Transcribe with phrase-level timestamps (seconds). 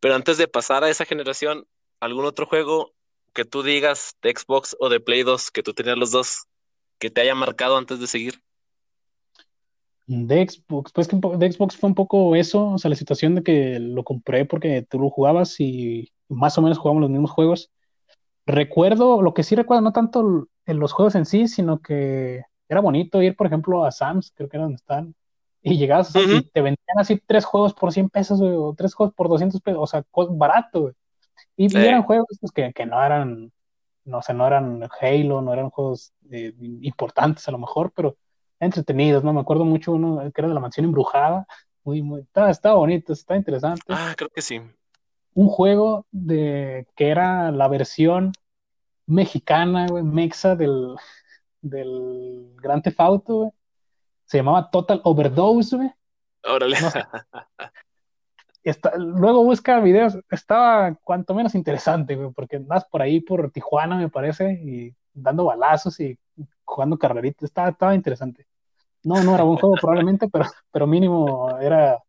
[0.00, 1.66] Pero antes de pasar a esa generación,
[2.00, 2.92] ¿algún otro juego
[3.32, 6.46] que tú digas de Xbox o de Play 2, que tú tenías los dos,
[6.98, 8.40] que te haya marcado antes de seguir?
[10.06, 13.42] De Xbox, pues que de Xbox fue un poco eso, o sea, la situación de
[13.42, 17.70] que lo compré porque tú lo jugabas y más o menos jugábamos los mismos juegos.
[18.46, 22.80] Recuerdo, lo que sí recuerdo, no tanto en los juegos en sí, sino que era
[22.80, 25.14] bonito ir, por ejemplo, a Sam's, creo que era donde están,
[25.68, 29.28] y llegabas y te vendían así tres juegos por 100 pesos, o tres juegos por
[29.28, 30.92] 200 pesos, o sea, barato,
[31.56, 33.50] Y, eran juegos pues, que, que, no eran,
[34.04, 38.16] no, o no eran Halo, no eran juegos eh, importantes a lo mejor, pero
[38.60, 39.32] entretenidos, ¿no?
[39.32, 41.48] Me acuerdo mucho uno que era de la mansión embrujada,
[41.82, 43.82] muy, muy, estaba, estaba bonito, estaba interesante.
[43.88, 44.60] Ah, creo que sí.
[45.34, 48.30] Un juego de que era la versión
[49.04, 50.94] mexicana, güey, mexa del,
[51.60, 53.52] del Gran Theft Auto,
[54.26, 55.90] Se llamaba Total Overdose, güey.
[56.44, 56.76] Órale.
[58.98, 64.08] luego busca videos, estaba cuanto menos interesante, güey, porque andas por ahí por Tijuana, me
[64.08, 66.18] parece, y dando balazos y
[66.64, 68.46] jugando carreritas, estaba, estaba interesante.
[69.04, 72.02] No, no era buen juego probablemente, pero, pero mínimo era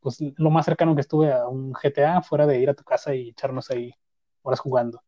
[0.00, 3.14] pues lo más cercano que estuve a un GTA fuera de ir a tu casa
[3.14, 3.92] y echarnos ahí
[4.42, 5.02] horas jugando.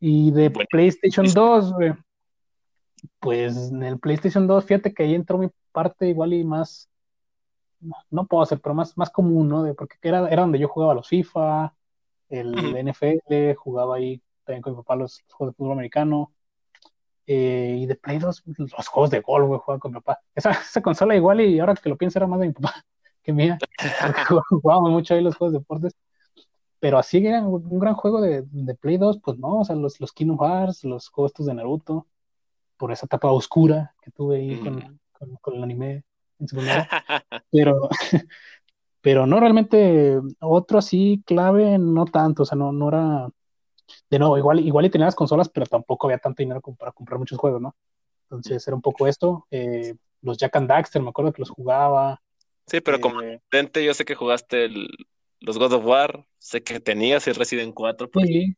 [0.00, 1.74] Y de PlayStation 2,
[3.20, 6.88] pues en el PlayStation 2, fíjate que ahí entró mi parte igual y más,
[8.10, 9.62] no, puedo hacer, pero más, más común, ¿no?
[9.62, 11.74] De, porque era, era donde yo jugaba los FIFA,
[12.28, 16.32] el NFL, jugaba ahí también con mi papá los, juegos de fútbol americano.
[17.26, 20.20] Eh, y de Play 2, los juegos de golf, güey, jugaba con mi papá.
[20.34, 22.84] Esa, esa consola igual y ahora que lo pienso era más de mi papá
[23.22, 23.58] que mía.
[24.50, 25.94] Jugábamos mucho ahí los juegos de deportes
[26.80, 30.00] pero así era un gran juego de, de, Play 2, pues no, o sea, los,
[30.00, 32.06] los Kingdom Hearts, los juegos de Naruto,
[32.78, 34.98] por esa etapa oscura que tuve ahí con, mm.
[35.12, 36.04] con, con, el anime
[36.38, 36.88] en secundaria.
[37.50, 37.88] pero,
[39.00, 43.28] pero no realmente otro así clave, no tanto, o sea, no, no era,
[44.08, 47.18] de nuevo, igual, igual y tenía las consolas, pero tampoco había tanto dinero para comprar
[47.18, 47.76] muchos juegos, ¿no?
[48.24, 49.46] Entonces era un poco esto.
[49.50, 52.20] Eh, los Jack and Daxter, me acuerdo que los jugaba.
[52.66, 53.40] Sí, pero como eh,
[53.82, 54.88] yo sé que jugaste el,
[55.40, 58.10] los God of War, sé que tenías el Resident 4.
[58.10, 58.26] Pues.
[58.26, 58.54] Sí.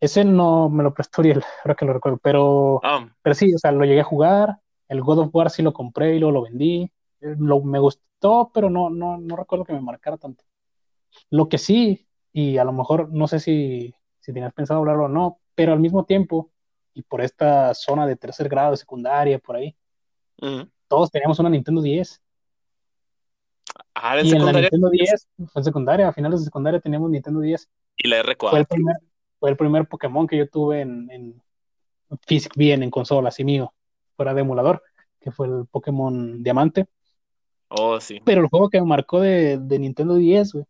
[0.00, 3.08] Ese no me lo prestó Uriel, ahora que lo recuerdo, pero, ah.
[3.22, 6.16] pero sí, o sea, lo llegué a jugar, el God of War sí lo compré
[6.16, 6.90] y luego lo vendí,
[7.20, 10.44] lo, me gustó, pero no, no, no recuerdo que me marcara tanto.
[11.28, 15.08] Lo que sí, y a lo mejor no sé si, si tenías pensado hablarlo o
[15.08, 16.50] no, pero al mismo tiempo,
[16.94, 19.76] y por esta zona de tercer grado, de secundaria, por ahí,
[20.88, 22.22] todos teníamos una Nintendo 10
[23.94, 27.10] Ah, ¿en y en la Nintendo 10, fue en secundaria, a finales de secundaria teníamos
[27.10, 27.68] Nintendo 10.
[27.98, 28.50] Y la R4.
[28.50, 28.96] Fue el primer,
[29.40, 31.42] fue el primer Pokémon que yo tuve en, en
[32.54, 33.72] bien, en consola, así mío,
[34.16, 34.82] fuera de emulador,
[35.18, 36.86] que fue el Pokémon Diamante.
[37.68, 38.20] Oh, sí.
[38.24, 40.66] Pero el juego que me marcó de, de Nintendo 10, güey,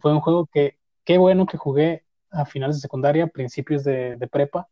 [0.00, 4.26] fue un juego que, qué bueno que jugué a finales de secundaria, principios de, de
[4.28, 4.68] prepa,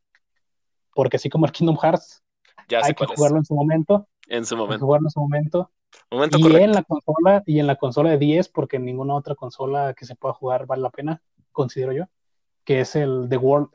[0.95, 2.23] porque así como el Kingdom Hearts,
[2.69, 4.09] ya hay que jugarlo en su momento.
[4.29, 4.87] En su momento.
[4.87, 5.71] jugarlo en su momento
[6.11, 10.05] y en la consola y en la consola de 10 porque ninguna otra consola que
[10.05, 11.23] se pueda jugar vale la pena
[11.53, 12.05] considero yo
[12.65, 13.71] que es el The World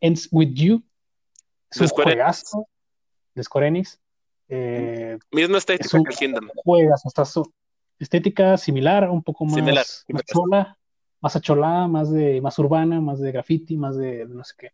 [0.00, 0.82] Ends With You.
[1.70, 2.68] Es un juegazo
[3.34, 3.98] de Square Enix.
[4.48, 6.48] Eh, misma estética que Kingdom.
[6.56, 7.50] juegas hasta su
[7.98, 10.78] estética similar un poco más, similar, más chola
[11.20, 14.72] más acholada más de más urbana más de graffiti más de no sé qué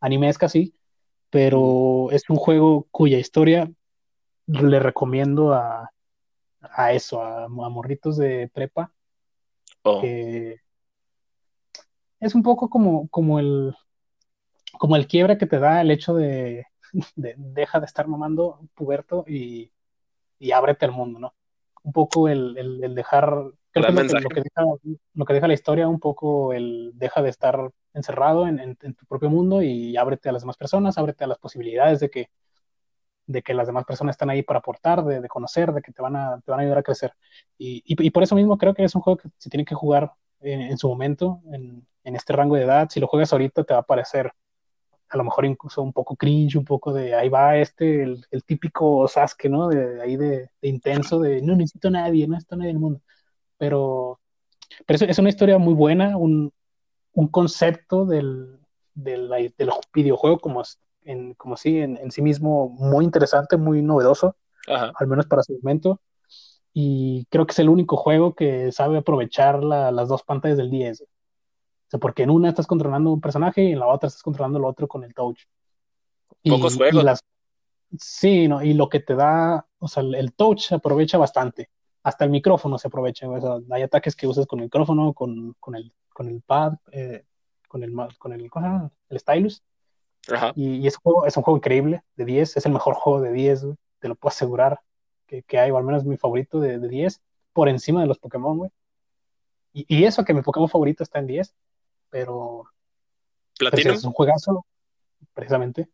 [0.00, 0.74] animesca sí.
[1.30, 3.70] Pero es un juego cuya historia
[4.46, 5.90] le recomiendo a
[6.60, 8.92] a eso, a, morritos de prepa.
[9.82, 10.02] Oh.
[12.20, 13.74] Es un poco como, como el
[14.78, 16.66] como el quiebre que te da el hecho de,
[17.16, 19.70] deja de estar mamando puberto y,
[20.38, 21.34] y ábrete al mundo, ¿no?
[21.82, 23.30] Un poco el, el, dejar,
[23.70, 24.62] creo que lo, que deja,
[25.14, 29.06] lo, que deja, la historia, un poco el deja de estar encerrado en, en, tu
[29.06, 32.30] propio mundo y ábrete a las demás personas, ábrete a las posibilidades de que
[33.26, 36.16] de que las demás personas están ahí para aportar, de, conocer, de que te van,
[36.16, 37.12] a, te van a ayudar a crecer.
[37.58, 40.12] Y, y, por eso mismo creo que es un juego que se tiene que jugar
[40.40, 42.88] en, su momento, en, en, este rango de edad.
[42.90, 44.32] Si lo juegas ahorita te va a parecer
[45.10, 48.44] a lo mejor incluso un poco cringe, un poco de ahí va este, el, el
[48.44, 49.68] típico Sasuke, ¿no?
[49.68, 52.80] De, ahí de, intenso, de no necesito a nadie, no necesito a nadie en el
[52.80, 53.00] mundo.
[53.56, 54.20] Pero,
[54.86, 56.52] pero es, es una historia muy buena, un,
[57.12, 58.58] un concepto del,
[58.94, 60.62] del, del videojuego como
[61.02, 66.00] en, como si en, sí mismo muy interesante, muy novedoso, al menos para su momento.
[66.72, 71.04] Y creo que es el único juego que sabe aprovechar las dos pantallas del 10.
[71.88, 74.58] O sea, porque en una estás controlando un personaje y en la otra estás controlando
[74.58, 75.40] el otro con el touch.
[76.44, 77.20] Pocos juegos.
[77.98, 81.70] sí, no, y lo que te da, o sea, el touch aprovecha bastante.
[82.02, 83.26] hasta el micrófono se aprovecha.
[83.26, 86.74] O sea, hay ataques que usas con el micrófono, con, con, el, con el pad,
[86.92, 87.24] eh,
[87.68, 88.50] con el, con el,
[89.08, 89.62] el stylus.
[90.30, 90.52] Ajá.
[90.54, 93.22] Y, y es, un juego, es un juego increíble de 10, es el mejor juego
[93.22, 94.80] de 10, güey, te lo puedo asegurar
[95.26, 97.22] que, que hay, o al menos mi favorito de, de 10,
[97.54, 98.70] por encima de los Pokémon, güey.
[99.72, 101.54] Y, y, eso que mi Pokémon favorito está en 10,
[102.10, 102.64] pero,
[103.58, 103.92] Platino.
[103.92, 104.64] es un juegazo,
[105.34, 105.88] precisamente.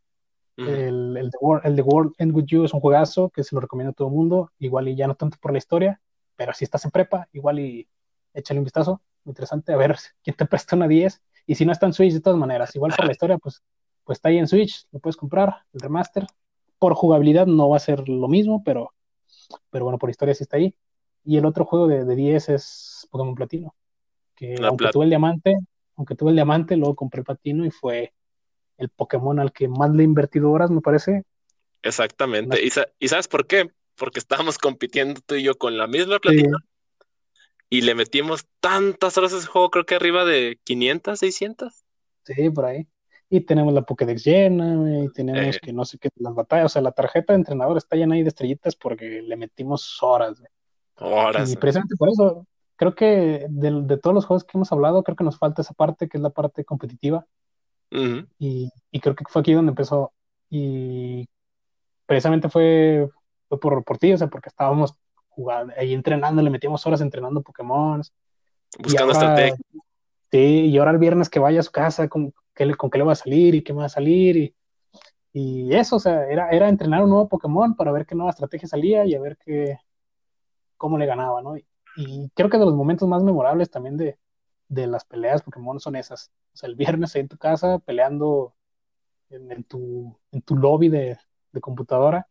[0.56, 0.68] Uh -huh.
[0.68, 3.54] el, el, de World, el de World End With You es un juegazo que se
[3.54, 6.00] lo recomiendo a todo el mundo, igual y ya no tanto por la historia,
[6.36, 7.88] pero si estás en prepa, igual y
[8.32, 11.72] échale un vistazo, muy interesante, a ver quién te presta una 10, y si no
[11.72, 13.62] está en Switch de todas maneras, igual por la historia, pues,
[14.04, 16.26] pues está ahí en Switch, lo puedes comprar, el remaster,
[16.78, 18.92] por jugabilidad no va a ser lo mismo, pero,
[19.70, 20.74] pero bueno, por historia sí está ahí,
[21.24, 23.74] y el otro juego de, de 10 es Pokémon Platino,
[24.34, 25.56] que la aunque tuve el diamante,
[25.96, 28.12] aunque tuve el diamante, luego compré el platino y fue
[28.78, 31.22] el Pokémon al que más le he invertido horas, me parece.
[31.82, 32.64] Exactamente.
[32.64, 33.70] ¿Y, ¿Y, sabes por qué?
[33.96, 37.06] Porque estábamos compitiendo tú y yo con la misma platino sí.
[37.70, 41.84] y le metimos tantas horas a ese juego, creo que arriba de 500, 600.
[42.24, 42.86] Sí, por ahí.
[43.28, 45.60] Y tenemos la Pokédex llena, y tenemos eh.
[45.62, 48.22] que no sé qué, las batallas, o sea, la tarjeta de entrenador está llena ahí
[48.22, 50.42] de estrellitas porque le metimos horas.
[50.96, 51.52] Horas.
[51.52, 52.46] Y precisamente por eso,
[52.76, 55.74] creo que de, de, todos los juegos que hemos hablado, creo que nos falta esa
[55.74, 57.26] parte, que es la parte competitiva.
[57.90, 58.28] Uh -huh.
[58.38, 60.12] y, y, creo que fue aquí donde empezó.
[60.50, 61.28] Y
[62.06, 63.08] precisamente fue,
[63.48, 64.94] fue por, por ti, o sea, porque estábamos
[65.28, 68.02] jugando, ahí entrenando, le metíamos horas entrenando Pokémon.
[68.78, 69.56] Buscando estrategia.
[70.30, 72.98] Sí, y ahora el viernes que vaya a su casa, con qué, le, con qué
[72.98, 74.36] le va a salir y qué va a salir.
[74.36, 74.54] Y,
[75.32, 78.66] y eso, o sea, era, era entrenar un nuevo Pokémon para ver qué nueva estrategia
[78.66, 79.78] salía y a ver qué,
[80.76, 81.56] cómo le ganaba, ¿no?
[81.56, 81.64] Y,
[81.96, 84.18] y creo que de los momentos más memorables también de,
[84.68, 86.30] de las peleas Pokémon son esas.
[86.52, 88.54] O sea, el viernes ahí en tu casa peleando
[89.30, 91.18] en, en tu, en tu lobby de,
[91.52, 92.28] de computadora,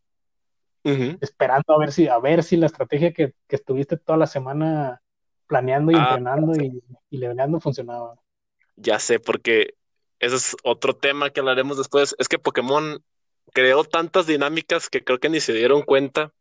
[0.83, 1.18] uh -huh.
[1.21, 5.01] esperando a ver si, a ver si la estrategia que, que estuviste toda la semana
[5.48, 6.81] planeando y ah, entrenando sí.
[7.10, 8.15] y, y leveleando funcionaba.
[8.75, 9.75] Ya sé, porque
[10.19, 12.15] ese es otro tema que hablaremos después.
[12.18, 13.04] Es que Pokémon
[13.54, 16.33] creó tantas dinámicas que creo que ni se dieron cuenta.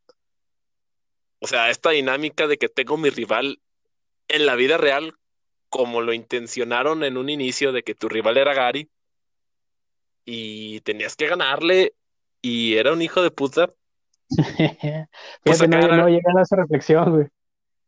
[1.43, 3.61] O sea, esta dinámica de que tengo mi rival
[4.29, 5.15] en la vida real
[5.69, 8.89] como lo intencionaron en un inicio de que tu rival era Gary
[10.25, 11.95] y tenías que ganarle
[12.41, 13.73] y era un hijo de puta.
[14.31, 15.09] Fíjate,
[15.43, 17.27] pues no, no llega a esa reflexión, güey.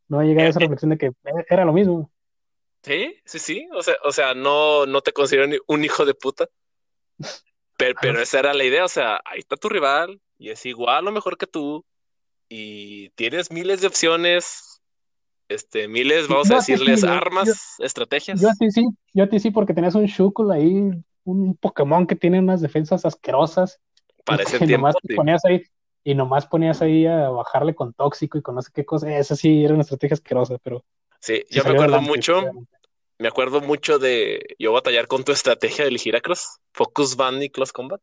[0.09, 1.11] No llega a esa reflexión de que
[1.49, 2.11] era lo mismo.
[2.83, 3.69] Sí, sí, sí.
[3.73, 6.49] O sea, o sea no, no te considero un hijo de puta.
[7.77, 8.85] Pero, pero esa era la idea.
[8.85, 11.85] O sea, ahí está tu rival y es igual o mejor que tú.
[12.49, 14.75] Y tienes miles de opciones
[15.49, 18.41] este, miles, vamos yo a decirles, sí, armas, yo, estrategias.
[18.41, 20.91] Yo a ti sí, yo a ti sí, porque tenías un Shukul ahí,
[21.25, 23.79] un Pokémon que tiene unas defensas asquerosas.
[24.25, 24.87] Parece y tiempo.
[24.87, 25.15] Nomás sí.
[25.15, 25.63] ponías ahí,
[26.03, 29.15] y nomás ponías ahí a bajarle con tóxico y con no sé qué cosa.
[29.17, 30.85] Esa sí era una estrategia asquerosa, pero.
[31.21, 32.43] Sí, yo me acuerdo adelante, mucho.
[33.19, 37.73] Me acuerdo mucho de yo batallar con tu estrategia del Giracross, Focus Band y Close
[37.73, 38.01] Combat.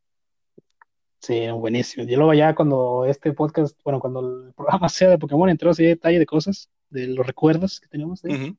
[1.22, 2.06] Sí, buenísimo.
[2.08, 5.86] Yo luego ya cuando este podcast, bueno, cuando el programa sea de Pokémon, entró así
[5.86, 8.24] detalle de cosas, de los recuerdos que teníamos.
[8.24, 8.58] Uh -huh.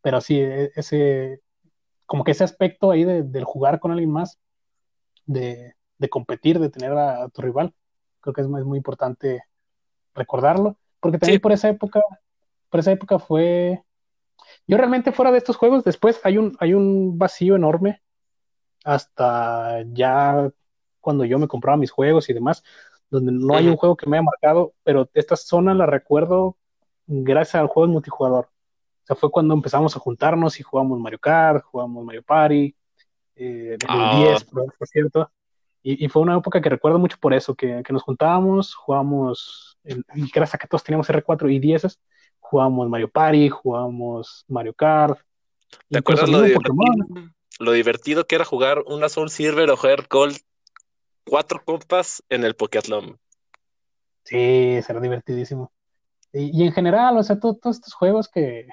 [0.00, 1.42] Pero sí, e, ese,
[2.06, 4.38] como que ese aspecto ahí de, del jugar con alguien más,
[5.26, 7.74] de, de competir, de tener a, a, tu rival,
[8.20, 9.44] creo que es muy, muy importante
[10.14, 11.40] recordarlo, porque también sí.
[11.40, 12.00] por esa época,
[12.70, 13.82] por esa época fue,
[14.66, 18.02] yo realmente fuera de estos juegos, después hay un, hay un vacío enorme
[18.84, 20.50] hasta ya
[21.00, 22.62] cuando yo me compraba mis juegos y demás,
[23.10, 26.56] donde no hay un juego que me haya marcado, pero esta zona la recuerdo
[27.06, 28.46] gracias al juego multijugador.
[28.46, 32.74] O sea, fue cuando empezamos a juntarnos y jugamos Mario Kart, jugamos Mario Party,
[33.34, 34.16] eh, ah.
[34.16, 35.30] 10, por, por cierto.
[35.82, 39.78] Y, y, fue una época que recuerdo mucho por eso, que, que nos juntábamos, jugábamos,
[39.82, 41.98] y gracias a que todos teníamos R4 y 10,
[42.38, 45.18] jugábamos Mario Party, jugábamos Mario Kart.
[45.88, 46.74] ¿Te acuerdas lo divertido,
[47.60, 50.36] lo divertido, que era jugar una Soul Silver o Heart Gold
[51.30, 53.16] cuatro compas en el Pokéatlón.
[54.24, 55.72] Sí, será divertidísimo.
[56.32, 58.66] Y, y, en general, o sea, todo, todos estos juegos que.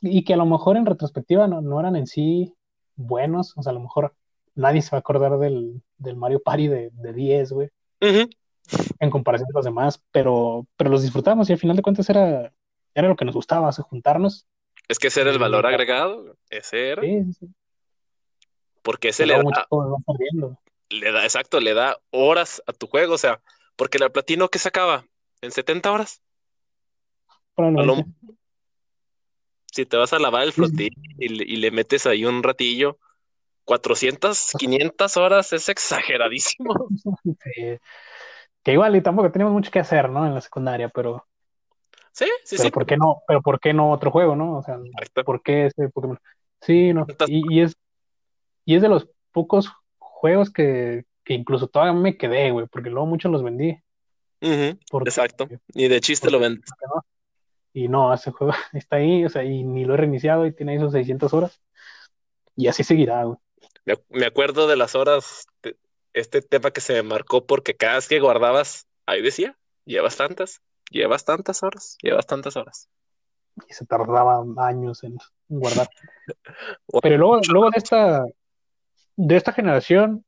[0.00, 2.54] Y que a lo mejor en retrospectiva no, no, eran en sí
[2.96, 4.14] buenos, o sea, a lo mejor
[4.54, 7.68] nadie se va a acordar del, del Mario Party de, de 10, güey.
[8.00, 8.36] Uh -huh.
[8.98, 12.52] En comparación con los demás, pero, pero los disfrutamos y al final de cuentas era,
[12.94, 14.46] era lo que nos gustaba, o sea, juntarnos.
[14.88, 17.02] Es que ese era el valor agregado, ese era.
[17.02, 17.46] Sí, sí.
[18.82, 19.42] Porque ese le da,
[20.90, 23.40] le da, exacto, le da horas a tu juego, o sea,
[23.76, 25.04] porque la platino que se acaba
[25.40, 26.22] en 70 horas.
[27.56, 28.04] Lo,
[29.72, 32.98] si te vas a lavar el flotil y, y, le metes ahí un ratillo,
[33.64, 36.74] 400, 500 horas es exageradísimo.
[37.24, 37.78] Sí.
[38.62, 40.26] Que igual y tampoco tenemos mucho que hacer, ¿no?
[40.26, 41.26] En la secundaria, pero.
[42.12, 42.70] Sí, sí, pero sí.
[42.70, 43.22] ¿por qué no?
[43.28, 44.56] Pero ¿por qué no otro juego, no?
[44.56, 45.24] O sea, Exacto.
[45.24, 46.18] ¿por qué ese Pokémon?
[46.62, 47.06] Sí, no.
[47.26, 47.76] Y, y es
[48.64, 49.70] y es de los pocos
[50.24, 53.78] juegos que, que incluso todavía me quedé, güey, porque luego muchos los vendí.
[54.90, 55.46] Porque, Exacto.
[55.74, 56.62] Ni de chiste lo ven.
[56.66, 57.04] porque no.
[57.74, 60.72] Y no, ese juego está ahí, o sea, y ni lo he reiniciado y tiene
[60.72, 61.60] ahí sus 600 horas.
[62.56, 63.36] Y así seguirá, güey.
[64.08, 65.76] Me, acuerdo de las horas, de
[66.14, 70.62] este tema que se me marcó porque cada vez que guardabas, ahí decía, llevas tantas,
[70.90, 72.88] llevas tantas horas, llevas tantas horas.
[73.68, 75.90] Y se tardaba años en guardar.
[77.02, 78.24] Pero luego, luego de esta,
[79.16, 80.24] de esta generación,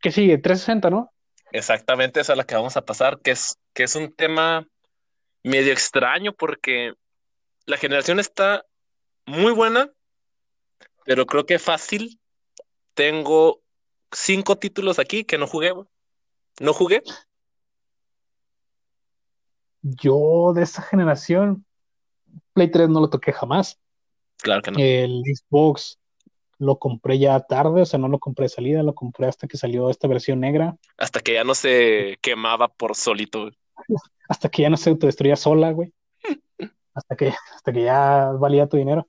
[0.00, 0.38] ¿qué sigue?
[0.38, 1.12] 360, ¿no?
[1.50, 4.66] Exactamente esa es a la que vamos a pasar, que es, que es un tema
[5.42, 6.94] medio extraño porque
[7.66, 8.64] la generación está
[9.26, 9.90] muy buena,
[11.04, 12.18] pero creo que fácil.
[12.94, 13.62] Tengo
[14.10, 15.72] cinco títulos aquí que no jugué.
[16.60, 17.02] No jugué.
[19.82, 21.64] Yo de esta generación,
[22.52, 23.78] Play 3 no lo toqué jamás.
[24.38, 24.78] Claro que no.
[24.78, 25.98] El Xbox
[26.62, 29.56] lo compré ya tarde, o sea, no lo compré de salida, lo compré hasta que
[29.56, 33.50] salió esta versión negra, Hasta que ya no se quemaba por solito.
[34.28, 35.92] hasta que ya no se autodestruía sola, güey.
[36.94, 39.08] Hasta que, hasta que ya valía tu dinero.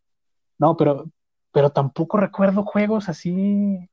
[0.57, 1.05] No, pero,
[1.51, 3.89] pero tampoco recuerdo juegos así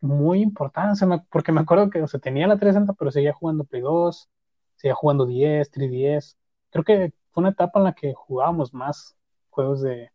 [0.00, 3.10] muy importantes, o sea, me- porque me acuerdo que o sea, tenía la 360, pero
[3.10, 4.28] seguía jugando Play 2,
[4.76, 6.36] seguía jugando 10, 3DS.
[6.70, 9.16] Creo que fue una etapa en la que jugábamos más
[9.50, 10.10] juegos de,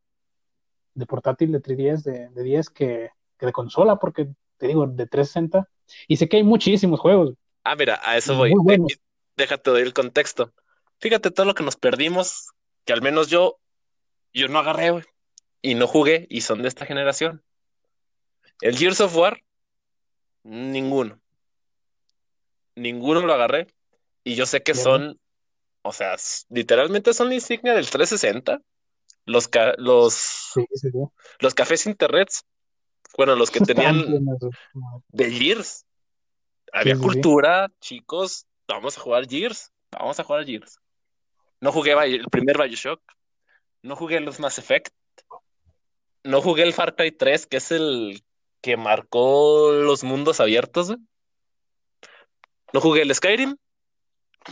[0.97, 4.27] de portátil, de 3DS, de, de 10 que, que de consola, porque
[4.57, 5.69] te digo, de 360.
[6.07, 7.35] Y sé que hay muchísimos juegos.
[7.63, 8.53] Ah, mira, a eso voy.
[9.35, 10.53] Déjate doy el contexto.
[10.99, 12.49] Fíjate todo lo que nos perdimos,
[12.83, 13.59] que al menos yo,
[14.33, 15.03] yo no agarré, güey,
[15.61, 17.43] y no jugué, y son de esta generación.
[18.61, 19.43] El Gears of War,
[20.43, 21.19] ninguno.
[22.75, 23.67] Ninguno lo agarré.
[24.23, 25.19] Y yo sé que son,
[25.83, 26.15] o sea,
[26.49, 28.59] literalmente son la insignia del 360.
[29.27, 30.97] Los, ca- los, Sí, sí, sí.
[31.39, 32.43] los cafés internets,
[33.17, 34.03] bueno, los que tenían
[35.09, 35.85] de Gears.
[36.73, 40.79] Había cultura, chicos, vamos a jugar Gears, vamos a jugar Gears.
[41.61, 43.01] No jugué el primer Bioshock,
[43.83, 44.93] no jugué los Mass Effect,
[46.23, 48.23] no jugué el Far Cry 3, que es el
[48.61, 50.99] que marcó los mundos abiertos, güey.
[52.73, 53.55] No jugué el Skyrim.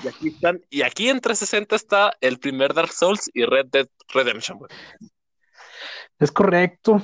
[0.04, 3.88] Y aquí están, y aquí en 360 está el primer Dark Souls y Red Dead
[4.14, 4.70] Redemption, güey.
[6.20, 7.02] Es correcto.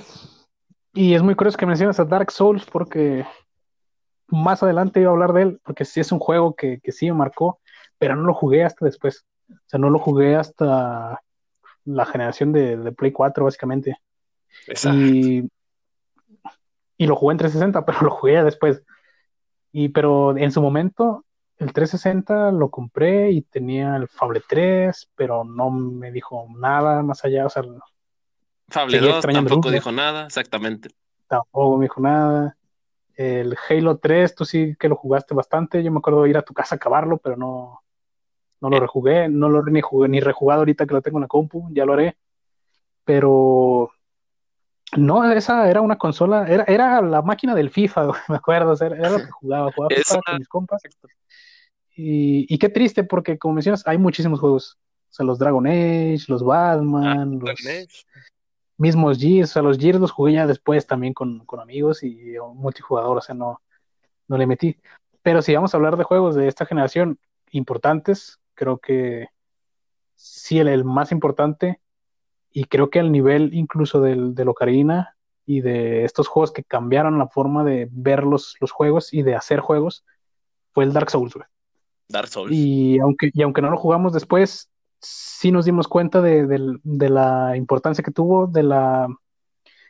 [0.94, 3.26] Y es muy curioso que mencionas a Dark Souls porque
[4.28, 7.06] más adelante iba a hablar de él, porque sí es un juego que, que sí
[7.08, 7.60] me marcó,
[7.98, 9.26] pero no lo jugué hasta después.
[9.50, 11.22] O sea, no lo jugué hasta
[11.86, 13.98] la generación de, de Play 4, básicamente.
[14.68, 15.50] Esa- Y,
[16.98, 18.84] y lo jugué en 360, pero lo jugué después.
[19.74, 21.26] Y pero en su momento,
[21.62, 27.24] el 360 lo compré y tenía el Fable 3, pero no me dijo nada más
[27.24, 27.64] allá, o sea,
[28.68, 30.90] Fable seguía 2 extrañando tampoco dijo nada, exactamente.
[31.28, 32.58] tampoco me dijo nada.
[33.16, 35.84] El Halo 3, tú sí que lo jugaste bastante.
[35.84, 37.84] Yo me acuerdo de ir a tu casa a acabarlo, pero no,
[38.62, 39.30] no lo rejugué.
[39.30, 41.94] No lo ni, jugué, ni rejugado ahorita que lo tengo en la compu, ya lo
[41.94, 42.18] haré.
[43.04, 43.92] Pero
[44.98, 48.76] no, esa era una consola, era, era la máquina del FIFA, me acuerdo.
[48.76, 50.82] sea, era lo que jugaba, jugaba FIFA con mis compas.
[52.04, 54.78] Y, y qué triste, porque como mencionas, hay muchísimos juegos.
[55.10, 58.06] O sea, los Dragon Age, los Batman, los Dragon Age.
[58.78, 62.36] mismos Gears, o sea, los Gears los jugué ya después también con, con amigos y
[62.56, 63.62] multijugador, o sea, no,
[64.28, 64.78] no le metí.
[65.22, 67.20] Pero si vamos a hablar de juegos de esta generación
[67.52, 69.28] importantes, creo que
[70.16, 71.82] sí, el, el más importante,
[72.52, 75.16] y creo que al nivel incluso del, del Ocarina
[75.46, 79.36] y de estos juegos que cambiaron la forma de ver los, los juegos y de
[79.36, 80.06] hacer juegos,
[80.74, 81.46] fue el Dark Souls, güey.
[82.12, 82.52] Dark Souls.
[82.54, 87.10] Y aunque, y aunque no lo jugamos después, sí nos dimos cuenta de, de- de
[87.10, 89.08] la importancia que tuvo, de la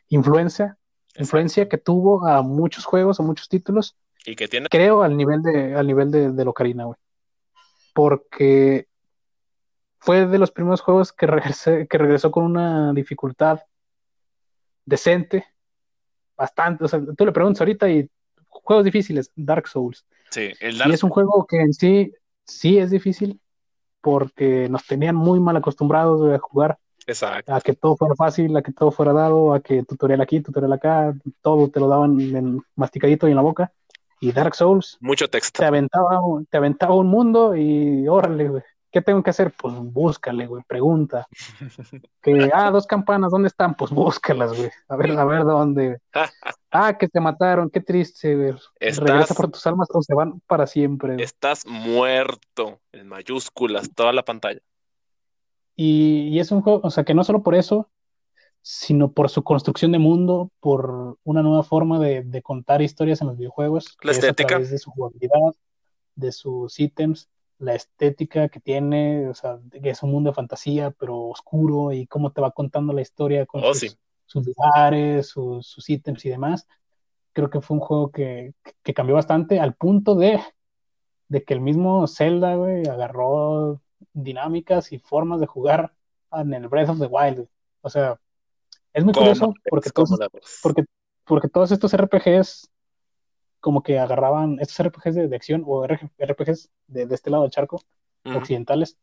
[0.08, 0.78] influencia,
[1.16, 5.42] influencia que tuvo a muchos juegos, a muchos títulos, Y que tiene creo al nivel
[5.42, 6.96] de, al nivel de, de Ocarina, güey.
[7.94, 8.86] Porque
[9.98, 13.60] fue de los primeros juegos que, regresé- que regresó con una dificultad
[14.84, 15.44] decente,
[16.36, 16.84] bastante.
[16.84, 18.08] O sea, tú le preguntas ahorita y
[18.48, 20.04] juegos difíciles, Dark Souls.
[20.32, 22.12] Sí, el Y Dark es un juego que en sí
[22.44, 23.40] sí es difícil
[24.00, 27.54] porque nos tenían muy mal acostumbrados a jugar Exacto.
[27.54, 30.72] a que todo fuera fácil, a que todo fuera dado, a que tutorial aquí, tutorial
[30.72, 33.72] acá, todo te lo daban en masticadito y en la boca.
[34.20, 35.58] Y Dark Souls Mucho texto.
[35.60, 38.62] te aventaba, un- te aventaba un mundo y órale, güey.
[38.90, 39.52] ¿Qué tengo que hacer?
[39.52, 41.26] Pues búscale, güey, pregunta.
[42.22, 43.74] Que, ah, dos campanas, ¿dónde están?
[43.74, 44.70] Pues búscalas, güey.
[44.88, 45.98] A ver, a ver dónde.
[46.72, 48.48] Ah, que te mataron, qué triste.
[48.80, 51.22] Estás- Regresa por tus almas o se van para siempre.
[51.22, 54.60] Estás muerto en mayúsculas, toda la pantalla.
[55.76, 57.90] Y, y, es un juego, o sea, que no solo por eso,
[58.62, 63.28] sino por su construcción de mundo, por una nueva forma de, de contar historias en
[63.28, 64.44] los videojuegos, la estética.
[64.44, 65.54] a través de su jugabilidad,
[66.14, 70.90] de sus ítems, la estética que tiene, o sea, que es un mundo de fantasía,
[70.90, 73.96] pero oscuro, y cómo te va contando la historia con oh, sus, sí.
[74.32, 76.66] Sus, lugares, sus, sus, ítems y demás.
[77.32, 80.40] Creo que fue un juego que, que cambió bastante al punto de,
[81.28, 83.80] de que el mismo Zelda, güey, agarró
[84.12, 85.92] dinámicas y formas de jugar
[86.32, 87.46] en el Breath of the Wild.
[87.82, 88.18] O sea,
[88.92, 90.18] es muy curioso porque todos,
[90.62, 90.84] porque,
[91.24, 92.70] porque todos estos RPGs
[93.60, 97.52] como que agarraban estos RPGs de, de acción o RPGs de, de, este lado del
[97.52, 97.80] charco,
[98.24, 98.36] uh -huh.
[98.38, 98.98] occidentales,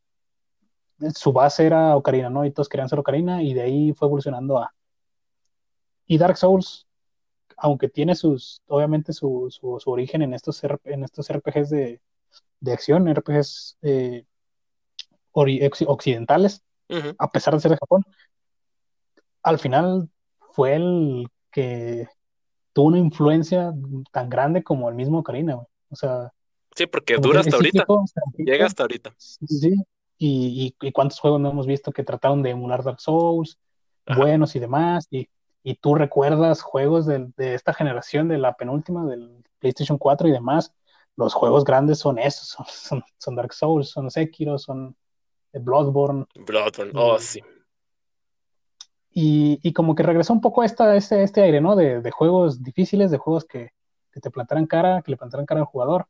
[1.16, 2.46] su base era Ocarina, ¿no?
[2.46, 4.74] Y todos querían ser Ocarina y de ahí fue evolucionando a...
[6.10, 6.88] Y Dark Souls,
[7.56, 12.02] aunque tiene sus, obviamente su, su, su origen en estos, en estos RPGs de,
[12.60, 14.26] de acción, RPGs eh,
[15.32, 17.16] occidentales, uh -huh.
[17.20, 18.04] a pesar de ser de Japón,
[19.44, 20.10] al final
[20.52, 22.08] fue el que
[22.74, 23.72] tuvo una influencia
[24.12, 25.68] tan grande como el mismo Ocarina, güey.
[25.92, 26.34] O sea.
[26.76, 27.86] Sí, porque dura hasta ahorita.
[28.36, 29.14] Llega hasta ahorita.
[29.16, 29.76] Sí, sí.
[30.18, 33.60] Y, y, y, cuántos juegos no hemos visto que trataron de emular Dark Souls,
[34.08, 34.20] Ajá.
[34.20, 35.08] buenos y demás.
[35.12, 35.30] Y,
[35.64, 40.32] y tú recuerdas juegos de, de, esta generación, de la penúltima, del PlayStation 4 y
[40.32, 40.74] demás.
[41.16, 44.96] Los juegos grandes son esos, son, son, son Dark Souls, son Sekiro, son
[45.54, 46.26] Bloodborne.
[46.36, 47.42] Bloodborne, oh, y, sí.
[49.12, 51.76] Y, y, como que regresó un poco a esta, este, este aire, ¿no?
[51.76, 53.72] De, de, juegos difíciles, de juegos que,
[54.12, 56.08] que, te plantaran cara, que le plantaran cara al jugador.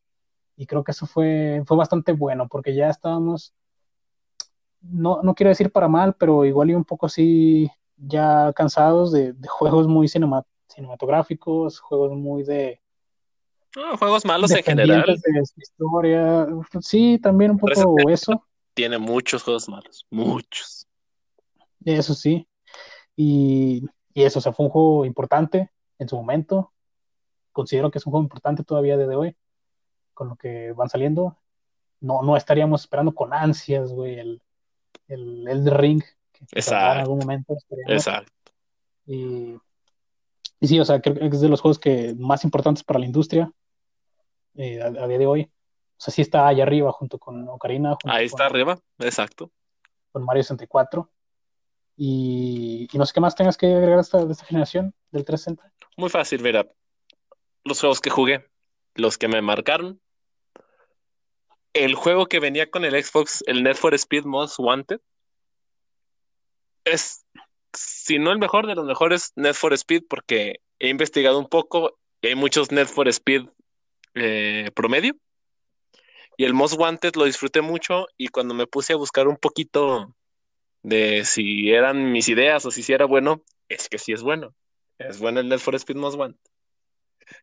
[0.57, 3.53] Y creo que eso fue, fue bastante bueno, porque ya estábamos,
[4.81, 9.33] no, no quiero decir para mal, pero igual y un poco así ya cansados de,
[9.33, 12.81] de juegos muy cinema, cinematográficos, juegos muy de...
[13.75, 15.05] No, juegos malos en general.
[15.05, 16.47] De historia.
[16.81, 18.43] Sí, también un poco eso.
[18.73, 20.87] Tiene muchos juegos malos, muchos.
[21.85, 22.47] Eso sí.
[23.15, 26.71] Y, y, eso, o sea, fue un juego importante en su momento.
[27.51, 29.35] Considero que es un juego importante todavía desde hoy,
[30.13, 31.37] con lo que van saliendo.
[31.99, 34.41] No, no estaríamos esperando con ansias, güey, el,
[35.07, 36.01] el, el Ring.
[36.47, 36.93] Que Exacto.
[36.93, 37.55] En algún momento
[37.87, 38.31] Exacto.
[39.05, 39.55] Y,
[40.59, 43.05] y, sí, o sea, creo que es de los juegos que más importantes para la
[43.05, 43.51] industria
[44.55, 45.41] eh, a, a, día de hoy.
[45.43, 47.89] O sea, sí está allá arriba junto con Ocarina.
[47.89, 49.51] Junto Ahí está con, arriba, exacto.
[50.11, 51.09] Con Mario 64.
[51.97, 55.87] Y, y, no sé qué más tengas que agregar esta, de esta generación del 360.
[55.97, 56.65] Muy fácil, mira.
[57.65, 58.49] Los juegos que jugué,
[58.95, 59.99] los que me marcaron.
[61.73, 65.01] El juego que venía con el Xbox, el Need for Speed Most Wanted,
[66.89, 67.25] es,
[67.73, 71.97] si no el mejor de los mejores Need for Speed, porque he investigado un poco
[72.21, 73.47] y hay muchos Need for Speed
[74.15, 75.15] eh, promedio.
[76.37, 80.15] Y el Most Wanted lo disfruté mucho y cuando me puse a buscar un poquito
[80.83, 84.55] de si eran mis ideas o si era bueno, es que sí es bueno.
[84.97, 86.39] Es bueno el Need for Speed Most Wanted.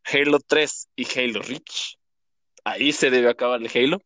[0.05, 1.99] Halo 3 y Halo Reach.
[2.65, 4.03] Ahí se debe acabar el Halo.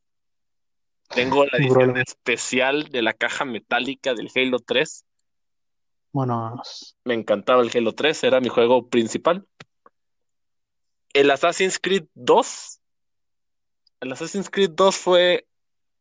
[1.08, 5.04] Tengo la edición especial de la caja metálica del Halo 3.
[6.12, 6.60] Bueno,
[7.04, 9.46] me encantaba el Halo 3, era mi juego principal.
[11.12, 12.80] El Assassin's Creed 2.
[14.00, 15.46] El Assassin's Creed 2 fue,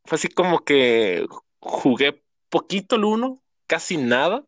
[0.04, 1.26] fue así como que
[1.60, 4.44] jugué poquito el 1, casi nada.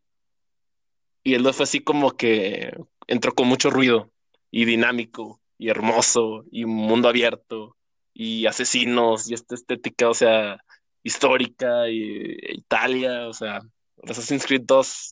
[1.22, 4.10] Y el 2 fue así como que entró con mucho ruido
[4.50, 7.76] y dinámico y hermoso y mundo abierto
[8.12, 10.58] y asesinos y esta estética, o sea,
[11.04, 13.60] histórica y Italia, o sea,
[14.02, 15.11] Assassin's Creed 2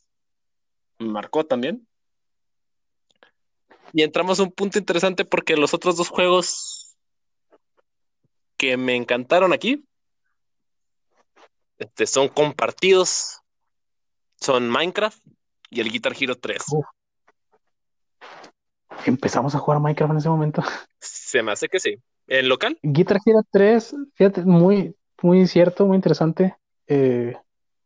[1.09, 1.87] marcó también.
[3.93, 6.95] Y entramos a un punto interesante porque los otros dos juegos
[8.57, 9.83] que me encantaron aquí
[11.77, 13.41] este, son compartidos,
[14.39, 15.19] son Minecraft
[15.71, 16.63] y el Guitar Hero 3.
[16.71, 16.85] Uf.
[19.05, 20.61] Empezamos a jugar Minecraft en ese momento.
[20.99, 21.95] Se me hace que sí.
[22.27, 22.77] ¿En local?
[22.83, 26.55] Guitar Hero 3, fíjate, muy, muy cierto, muy interesante.
[26.85, 27.35] Eh,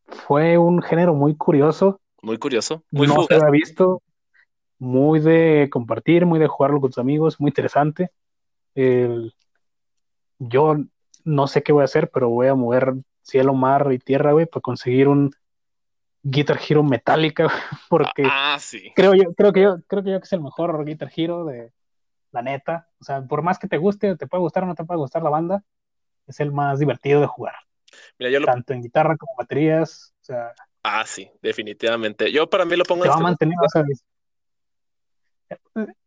[0.07, 2.01] fue un género muy curioso.
[2.25, 2.83] Muy curioso.
[2.89, 4.01] Muy no se había visto.
[4.79, 8.09] Muy de compartir, muy de jugarlo con tus amigos, muy interesante.
[8.73, 9.29] Eh,
[10.39, 10.75] yo
[11.23, 14.47] no sé qué voy a hacer, pero voy a mover cielo, mar y tierra, güey,
[14.47, 15.35] para conseguir un
[16.23, 17.47] Guitar Hero Metallica,
[17.89, 18.91] porque ah, sí.
[18.95, 21.71] creo yo, creo que yo, creo que yo que es el mejor Guitar Hero de
[22.31, 22.89] la neta.
[22.99, 25.21] O sea, por más que te guste, te puede gustar o no te puede gustar
[25.21, 25.63] la banda,
[26.25, 27.53] es el más divertido de jugar.
[28.17, 28.47] Mira, yo lo...
[28.47, 30.55] Tanto en guitarra como baterías, o sea.
[30.87, 32.31] Ah, sí, definitivamente.
[32.31, 33.83] Yo para mí lo pongo te va a mantener, sea,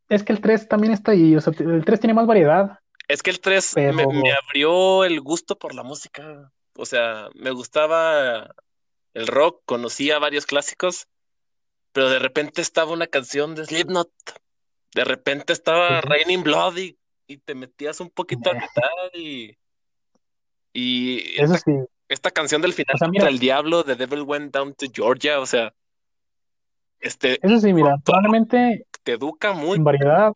[0.08, 2.78] es que el 3 también está ahí, o sea, el 3 tiene más variedad.
[3.08, 3.92] Es que el 3 pero...
[3.92, 6.52] me, me, abrió el gusto por la música.
[6.76, 8.54] O sea, me gustaba
[9.14, 11.08] el rock, conocía varios clásicos,
[11.90, 14.12] pero de repente estaba una canción de Slipknot,
[14.94, 16.96] de repente estaba Raining Blood y,
[17.44, 19.58] te metías un poquito a mitad y...
[20.72, 21.72] Y Eso sí.
[22.08, 25.72] Esta canción del final o el diablo de Devil Went Down to Georgia, o sea,
[27.00, 27.38] este...
[27.46, 28.86] Eso sí, mira, probablemente...
[29.02, 29.76] Te educa muy...
[29.76, 30.32] En variedad.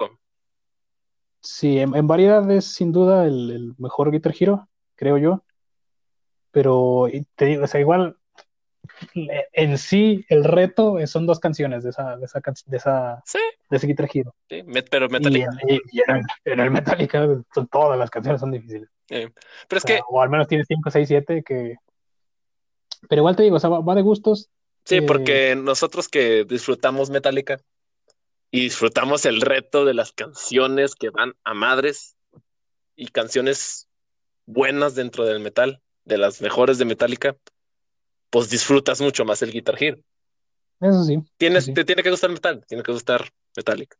[1.40, 5.42] Sí, en, variedad es sin duda el, mejor Guitar Hero, creo yo.
[6.52, 8.16] Pero te digo, o sea, igual
[9.14, 13.22] en sí el reto son dos canciones de esa de esa de esa
[13.70, 14.34] de ese Guitar Hero.
[14.48, 15.50] Sí, pero Metallica.
[15.66, 15.80] Y,
[16.44, 17.26] en, el, Metallica
[17.70, 18.88] todas las canciones son difíciles.
[19.68, 21.76] Pero es que o al menos tiene 5, 6, 7 que
[23.08, 24.50] pero igual te digo, o sea, va, de gustos.
[24.84, 27.60] Sí, eh, porque nosotros que disfrutamos Metallica
[28.50, 32.16] y disfrutamos el reto de las canciones que van a madres
[32.96, 33.88] y canciones
[34.46, 37.36] buenas dentro del metal, de las mejores de Metallica,
[38.30, 39.98] pues disfrutas mucho más el Guitar Hero.
[40.80, 41.18] Eso sí.
[41.36, 43.96] Tienes, Te tiene que gustar metal, tiene que gustar Metallica.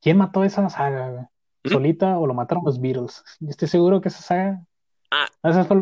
[0.00, 1.30] ¿Quién mató esa saga?
[1.64, 1.70] ¿Mm?
[1.70, 3.22] ¿Solita o lo mataron los Beatles?
[3.48, 4.64] Estoy seguro que esa saga.
[5.10, 5.28] Ah,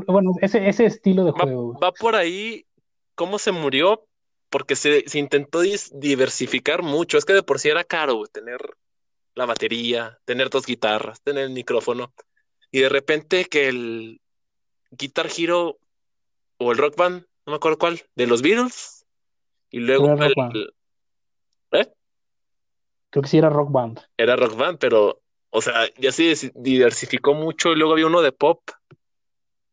[0.08, 1.78] bueno, ese, ese estilo de juego.
[1.78, 2.66] Va, por ahí
[3.14, 4.06] cómo se murió,
[4.48, 7.16] porque se, se, intentó diversificar mucho.
[7.16, 8.58] Es que de por sí era caro tener
[9.34, 12.12] la batería, tener dos guitarras, tener el micrófono.
[12.72, 14.20] Y de repente que el
[14.90, 15.78] Guitar Hero
[16.58, 19.06] o el Rock Band, no me acuerdo cuál, de los Beatles.
[19.70, 20.72] Y luego el,
[21.72, 21.92] ¿Eh?
[23.10, 24.00] Creo que sí era Rock Band.
[24.16, 28.32] Era Rock Band, pero, o sea, ya se diversificó mucho y luego había uno de
[28.32, 28.60] pop.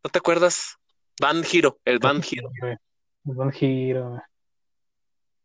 [0.03, 0.77] ¿No te acuerdas?
[1.19, 2.49] Band Hero, el Band Hero.
[2.61, 4.21] El Band Hero.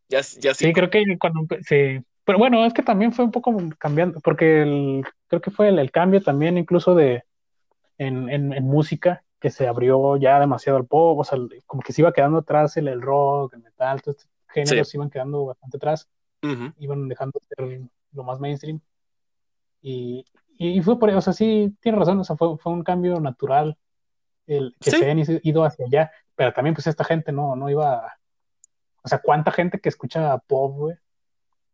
[0.08, 0.66] Ya, ya sí.
[0.66, 2.00] Sí, creo que cuando sí.
[2.24, 5.90] Pero bueno, es que también fue un poco cambiando, porque el, creo que fue el,
[5.90, 7.24] cambio también incluso de
[7.98, 11.92] en, en, en música, que se abrió ya demasiado al pop, o sea, como que
[11.92, 15.46] se iba quedando atrás el, el rock, el metal, todos estos géneros se iban quedando
[15.46, 16.08] bastante atrás,
[16.78, 17.80] iban dejando de ser
[18.12, 18.80] lo más mainstream.
[19.82, 20.24] Y,
[20.58, 23.20] y, fue por eso, o sea, sí, tiene razón, o sea, fue, fue un cambio
[23.20, 23.76] natural
[24.46, 28.16] el que se hayan ido hacia allá, pero también pues esta gente no, no iba,
[29.02, 30.96] o sea, cuánta gente que escucha pop, güey,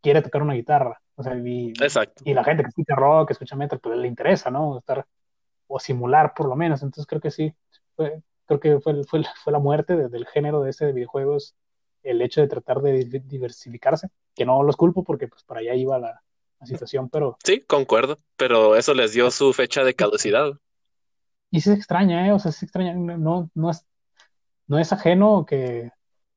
[0.00, 2.22] quiere tocar una guitarra, o sea, y, Exacto.
[2.24, 4.78] y la gente que escucha rock, que escucha metal, pues le interesa, ¿no?
[4.78, 5.04] Estar
[5.66, 6.82] o simular por lo menos.
[6.82, 7.54] Entonces creo que sí,
[7.96, 11.56] creo que fue, fue, fue la muerte del género de ese de videojuegos,
[12.02, 15.98] el hecho de tratar de diversificarse, que no los culpo porque pues para allá iba
[15.98, 16.22] la,
[16.66, 17.36] situación, pero...
[17.44, 20.52] Sí, concuerdo, pero eso les dio su fecha de caducidad.
[21.50, 22.32] Y sí se extraña, ¿eh?
[22.32, 23.86] O sea, se extraña, no, no, es,
[24.66, 25.90] no es ajeno que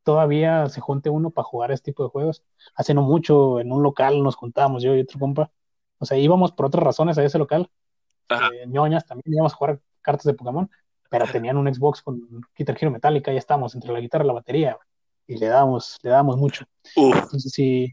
[0.03, 2.43] todavía se junte uno para jugar este tipo de juegos.
[2.75, 5.51] Hace no mucho, en un local nos juntábamos yo y otro compa,
[5.97, 7.69] o sea, íbamos por otras razones a ese local
[8.31, 10.69] eh, ñoñas, también íbamos a jugar cartas de Pokémon,
[11.09, 12.21] pero tenían un Xbox con
[12.55, 14.77] Guitar Hero Metallica, ya estábamos entre la guitarra y la batería,
[15.27, 16.65] y le damos, le damos mucho.
[16.95, 17.91] Entonces sí,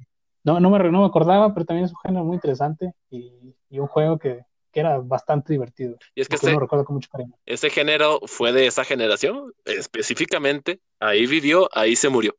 [0.48, 3.86] no, no, me, no me acordaba, pero también es un género muy interesante y, un
[3.86, 5.96] juego que, era bastante divertido.
[6.14, 7.34] Y es que ese, recuerdo con mucho cariño.
[7.44, 12.32] ese género fue de esa generación, específicamente, ahí vivió, ahí se murió.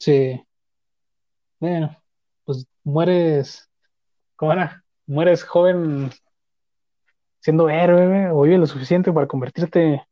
[0.00, 0.42] Sí.
[1.60, 1.96] Bueno,
[2.44, 3.70] pues mueres,
[4.34, 4.82] ¿cómo era?
[5.06, 6.10] Mueres joven
[7.38, 10.04] siendo héroe, o vive lo suficiente para convertirte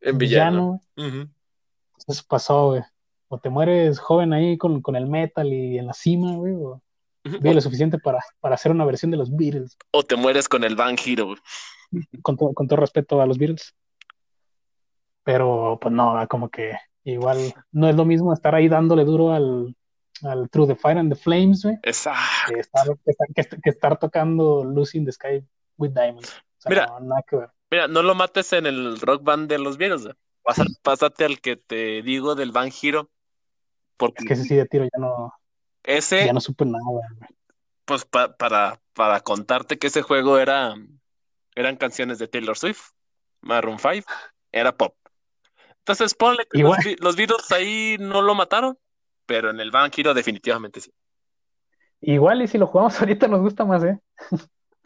[0.00, 0.80] en villano.
[2.08, 2.82] Eso pasó, güey.
[3.32, 6.82] O te mueres joven ahí con, el metal y en la cima, güey, o
[7.24, 9.76] vive lo suficiente para, para hacer una versión de los Beatles.
[9.92, 11.34] O te mueres con el Van Hero,
[12.22, 13.74] Con, con todo respeto a los Beatles.
[15.22, 19.76] Pero, pues no, como que igual no es lo mismo estar ahí dándole duro al,
[20.22, 21.76] al Through the Fire and the Flames, güey.
[21.82, 22.52] Exacto.
[22.52, 25.44] Que estar, que estar tocando Lucy in the Sky
[25.76, 27.22] with Diamonds mira, no,
[27.70, 30.08] mira, no lo mates en el rock band de los viejos.
[30.82, 33.10] pásate al que te digo del Van Hero.
[34.00, 35.30] Porque es que ese sí de tiro ya no.
[35.82, 36.24] Ese.
[36.24, 36.82] Ya no supe nada.
[37.84, 40.74] Pues para, para contarte que ese juego era.
[41.54, 42.92] Eran canciones de Taylor Swift,
[43.42, 44.10] Maroon 5,
[44.52, 44.94] era pop.
[45.78, 48.78] Entonces ponle que los, los Beatles ahí no lo mataron,
[49.26, 50.92] pero en el Van Hero definitivamente sí.
[52.00, 53.98] Igual y si lo jugamos ahorita nos gusta más, ¿eh?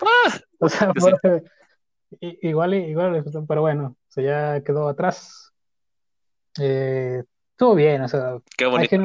[0.00, 0.92] Ah, o sea,
[2.20, 5.52] igual, igual, pero bueno, o ya quedó atrás.
[6.58, 7.22] Eh,
[7.54, 8.96] estuvo bien, o sea, Qué bonito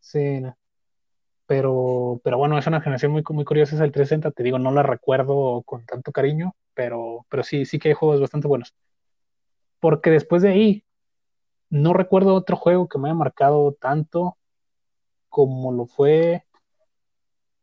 [0.00, 0.42] sí,
[1.46, 4.70] pero, pero bueno, es una generación muy, muy curiosa, es el 360, te digo, no
[4.70, 8.74] la recuerdo con tanto cariño, pero, pero sí, sí que hay juegos bastante buenos.
[9.80, 10.84] Porque después de ahí,
[11.70, 14.36] no recuerdo otro juego que me haya marcado tanto
[15.30, 16.44] como lo fue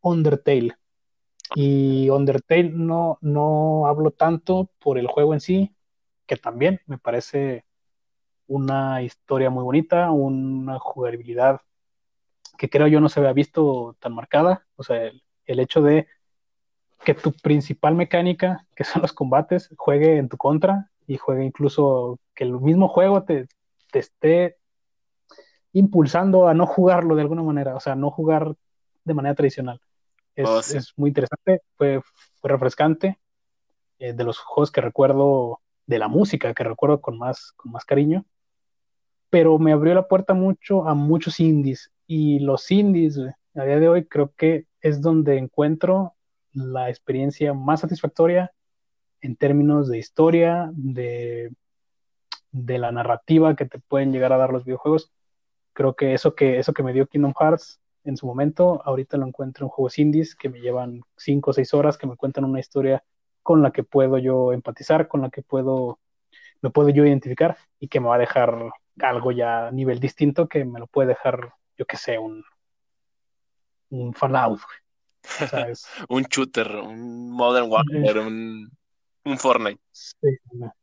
[0.02, 0.76] Undertale.
[1.54, 5.76] Y Undertale no, no hablo tanto por el juego en sí,
[6.26, 7.67] que también me parece
[8.48, 11.62] una historia muy bonita, una jugabilidad
[12.58, 14.66] que creo yo no se había visto tan marcada.
[14.76, 15.12] O sea,
[15.46, 16.08] el, hecho de
[17.06, 22.20] que tu principal mecánica, que son los combates, juegue en tu contra y juegue incluso
[22.34, 23.48] que el mismo juego te,
[23.92, 24.58] te esté
[25.74, 28.56] impulsando a no jugarlo de alguna manera, o sea, no jugar
[29.04, 29.80] de manera tradicional.
[30.36, 30.78] Es, Oh, sí.
[30.78, 32.02] es muy interesante, fue,
[32.42, 33.20] fue refrescante.
[34.00, 37.86] eh, de los juegos que recuerdo, de la música que recuerdo con más, con más
[37.86, 38.26] cariño,
[39.30, 41.92] pero me abrió la puerta mucho a muchos indies.
[42.08, 43.20] Y los indies,
[43.56, 46.14] a día de hoy, creo que es donde encuentro
[46.54, 48.54] la experiencia más satisfactoria
[49.22, 51.52] en términos de historia, de,
[52.52, 55.12] de la narrativa que te pueden llegar a dar los videojuegos.
[55.74, 59.28] Creo que eso que, eso que me dio Kingdom Hearts en su momento, ahorita lo
[59.28, 62.60] encuentro en juegos indies que me llevan 5 o 6 horas, que me cuentan una
[62.60, 63.04] historia
[63.44, 66.00] con la que puedo yo empatizar, con la que puedo,
[66.62, 70.48] me puedo yo identificar y que me va a dejar algo ya a nivel distinto
[70.48, 72.44] que me lo puede dejar, yo que sé, un,
[73.90, 74.60] un Fallout.
[74.60, 75.46] güey.
[75.46, 78.72] O sea, es, Un shooter, un Modern Warfare, un,
[79.26, 79.82] un Fortnite.
[79.92, 80.74] sí, no.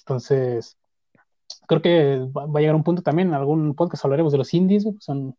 [0.00, 0.76] Entonces,
[1.66, 4.84] creo que va, a llegar un punto también, en algún podcast hablaremos de los indies,
[4.84, 5.36] güey, son,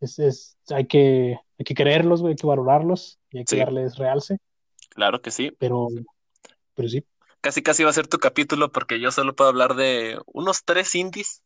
[0.00, 3.58] es, es, hay que, hay que creerlos, güey, hay que valorarlos y hay que Sí.
[3.58, 4.38] darles realce,
[4.90, 5.52] Claro que sí.
[5.58, 5.88] pero,
[6.74, 7.04] pero sí.
[7.46, 10.92] Casi casi va a ser tu capítulo porque yo solo puedo hablar de unos tres
[10.96, 11.44] indies,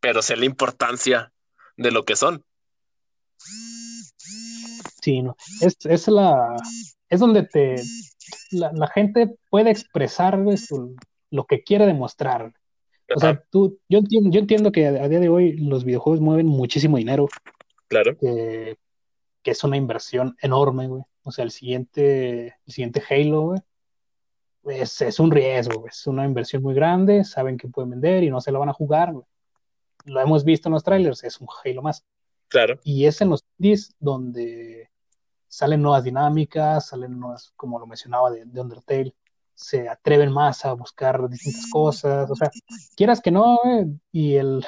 [0.00, 1.34] pero sé la importancia
[1.76, 2.42] de lo que son.
[5.02, 5.36] Sí, no.
[5.60, 6.56] Es, es la,
[7.10, 7.76] es donde te,
[8.52, 10.96] la, la gente puede expresar su-
[11.30, 12.54] lo que quiere demostrar.
[13.14, 16.22] O sea, tú, yo entiendo, yo entiendo que a, a día de hoy los videojuegos
[16.22, 17.28] mueven muchísimo dinero,
[17.88, 18.16] Claro.
[18.16, 18.78] que,
[19.42, 21.02] que es una inversión enorme, güey.
[21.22, 23.60] O sea, el siguiente, el siguiente Halo, güey,
[24.64, 25.86] es, es un riesgo.
[25.86, 28.74] Es una inversión muy grande, saben que pueden vender y no se lo van a
[28.74, 29.24] jugar, güey.
[30.04, 32.04] Lo hemos visto en los trailers, es un Halo más.
[32.48, 32.78] Claro.
[32.82, 34.90] Y es en los indies donde
[35.48, 39.14] salen nuevas dinámicas, salen nuevas, como lo mencionaba de, de Undertale,
[39.54, 42.48] se atreven más a buscar distintas cosas, o sea,
[42.96, 44.64] quieras que no, eh, y el,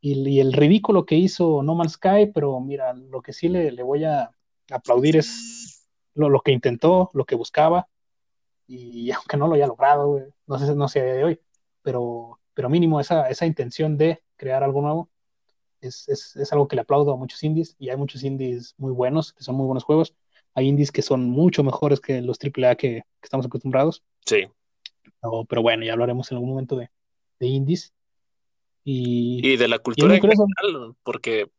[0.00, 3.72] y, y el ridículo que hizo No Man's Sky, pero mira, lo que sí le,
[3.72, 4.30] le voy a
[4.70, 7.88] aplaudir es lo, lo que intentó, lo que buscaba,
[8.66, 11.40] y aunque no lo haya logrado, güey, no sé, no sé a día de hoy,
[11.82, 15.10] pero, pero mínimo esa, esa intención de crear algo nuevo
[15.80, 18.92] es, es, es algo que le aplaudo a muchos indies y hay muchos indies muy
[18.92, 20.14] buenos, que son muy buenos juegos.
[20.54, 24.02] Hay indies que son mucho mejores que los AAA que, que estamos acostumbrados.
[24.24, 24.46] Sí.
[25.22, 26.90] No, pero bueno, ya hablaremos en algún momento de,
[27.40, 27.92] de indies.
[28.84, 31.50] Y, Y de la cultura en general, porque,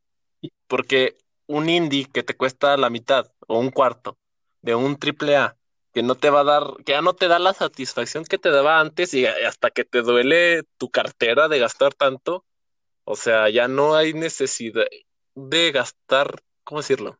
[0.68, 4.18] porque un indie que te cuesta la mitad o un cuarto
[4.62, 5.58] de un triple A
[5.94, 8.50] que no te va a dar, que ya no te da la satisfacción que te
[8.50, 12.46] daba antes y hasta que te duele tu cartera de gastar tanto,
[13.06, 14.86] o sea, ya no hay necesidad
[15.36, 17.20] de gastar, ¿cómo decirlo?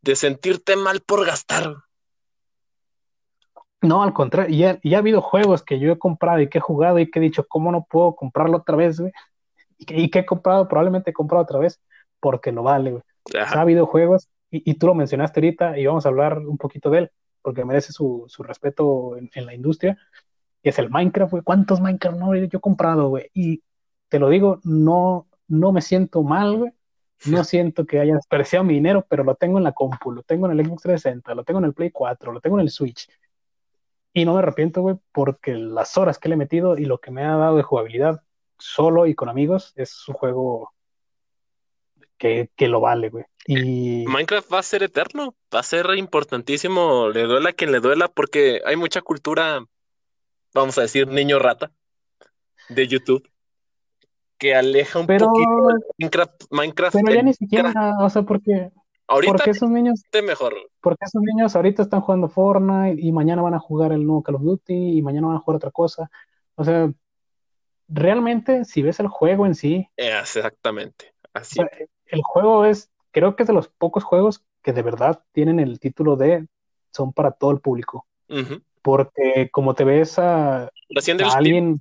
[0.00, 1.76] De sentirte mal por gastar.
[3.80, 6.58] No, al contrario, y ha, y ha habido juegos que yo he comprado y que
[6.58, 9.12] he jugado y que he dicho, ¿cómo no puedo comprarlo otra vez, güey?
[9.78, 11.80] Y que, y que he comprado, probablemente he comprado otra vez
[12.20, 13.02] porque lo vale, güey.
[13.24, 16.38] O sea, ha habido juegos, y, y tú lo mencionaste ahorita, y vamos a hablar
[16.38, 17.10] un poquito de él,
[17.40, 19.98] porque merece su, su respeto en, en la industria,
[20.62, 21.42] y es el Minecraft, güey.
[21.42, 23.30] ¿Cuántos Minecraft no yo he comprado, güey?
[23.34, 23.62] Y
[24.08, 26.72] te lo digo, no, no me siento mal, güey.
[27.26, 30.46] No siento que haya desperdiciado mi dinero, pero lo tengo en la compu, lo tengo
[30.46, 33.08] en el Xbox 360, lo tengo en el Play 4, lo tengo en el Switch.
[34.12, 37.10] Y no me arrepiento, güey, porque las horas que le he metido y lo que
[37.10, 38.22] me ha dado de jugabilidad
[38.58, 40.72] solo y con amigos es un juego
[42.18, 43.24] que, que lo vale, güey.
[43.46, 47.80] Y Minecraft va a ser eterno, va a ser importantísimo, le duela a quien le
[47.80, 49.64] duela, porque hay mucha cultura,
[50.54, 51.72] vamos a decir, niño rata
[52.68, 53.28] de YouTube,
[54.38, 58.22] que aleja un pero, poquito el Minecraft, Minecraft pero ya del- ni siquiera, o sea,
[58.22, 58.70] porque,
[59.08, 60.54] ahorita porque esos niños, mejor.
[60.80, 64.36] porque esos niños ahorita están jugando Fortnite y mañana van a jugar el nuevo Call
[64.36, 66.10] of Duty y mañana van a jugar otra cosa.
[66.54, 66.92] O sea,
[67.88, 71.56] realmente, si ves el juego en sí, Exactamente, o así.
[71.56, 71.68] sea,
[72.06, 75.78] el juego es, creo que es de los pocos juegos que de verdad tienen el
[75.78, 76.46] título de
[76.90, 78.06] son para todo el público.
[78.80, 80.70] Porque como te ves a,
[81.34, 81.80] alguien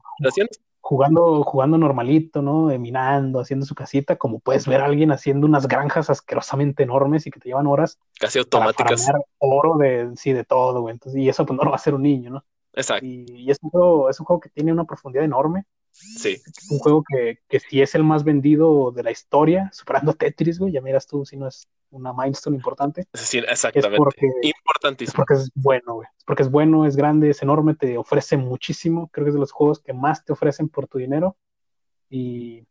[0.81, 2.65] jugando, jugando normalito, ¿no?
[2.77, 7.31] Minando, haciendo su casita, como puedes ver a alguien haciendo unas granjas asquerosamente enormes y
[7.31, 9.05] que te llevan horas casi para automáticas.
[9.05, 10.93] farmear oro de, sí, de todo, güey.
[10.93, 12.45] Entonces, y eso pues no lo va a hacer un niño, ¿no?
[12.73, 13.05] Exacto.
[13.05, 16.41] Y, y es un juego, es un juego que tiene una profundidad enorme Sí.
[16.69, 20.71] Un juego que, que sí es el más vendido de la historia, superando Tetris, güey.
[20.73, 23.05] Ya miras tú si no es una milestone importante.
[23.13, 23.95] Sí, exactamente.
[23.95, 25.15] Es porque, es Importantísimo.
[25.17, 26.07] porque es bueno, güey.
[26.17, 29.09] Es porque es bueno, es grande, es enorme, te ofrece muchísimo.
[29.11, 31.35] Creo que es de los juegos que más te ofrecen por tu dinero.
[32.09, 32.65] Y,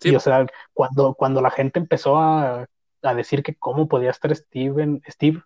[0.00, 0.10] Sí.
[0.10, 2.66] y, o sea, cuando, cuando la gente empezó a,
[3.02, 5.42] a decir que cómo podía estar Steve en, Steve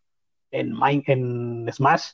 [0.51, 2.11] en, Mine- en Smash,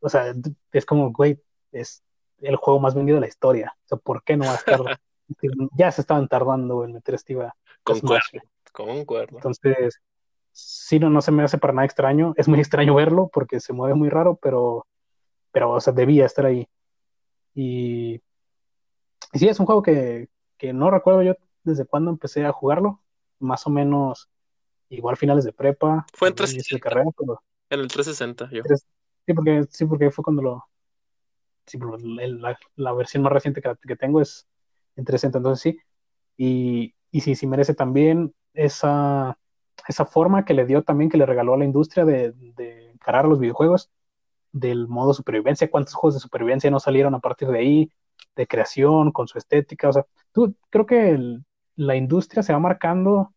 [0.00, 0.32] o sea,
[0.72, 2.02] es como, güey, es
[2.40, 3.74] el juego más vendido de la historia.
[3.84, 4.80] O sea, ¿por qué no va a estar?
[5.76, 8.40] ya se estaban tardando en meter a Steve a Concuerdo,
[8.72, 9.36] concuerdo.
[9.36, 10.00] Entonces,
[10.52, 12.32] sí, no, no se me hace para nada extraño.
[12.36, 14.86] Es muy extraño verlo porque se mueve muy raro, pero,
[15.52, 16.66] pero o sea, debía estar ahí.
[17.54, 18.22] Y,
[19.32, 23.00] y sí, es un juego que, que no recuerdo yo desde cuándo empecé a jugarlo.
[23.38, 24.30] Más o menos
[24.88, 26.88] igual finales de prepa, Fue en tal vez inicio de 360.
[26.88, 28.62] carrera, pero En el 360, yo.
[29.26, 30.64] sí, porque, sí, porque fue cuando lo.
[31.66, 31.78] Sí,
[32.20, 34.46] el- la, la versión más reciente que, que tengo es
[34.96, 35.78] en 360, entonces sí.
[36.36, 39.38] Y, y sí, sí merece también esa,
[39.88, 43.26] esa forma que le dio también, que le regaló a la industria de, de encarar
[43.26, 43.90] los videojuegos,
[44.52, 45.70] del modo supervivencia.
[45.70, 47.90] ¿Cuántos juegos de supervivencia no salieron a partir de ahí?
[48.36, 49.88] De creación, con su estética.
[49.90, 51.44] O sea, tú, creo que el-
[51.76, 53.34] la industria se va marcando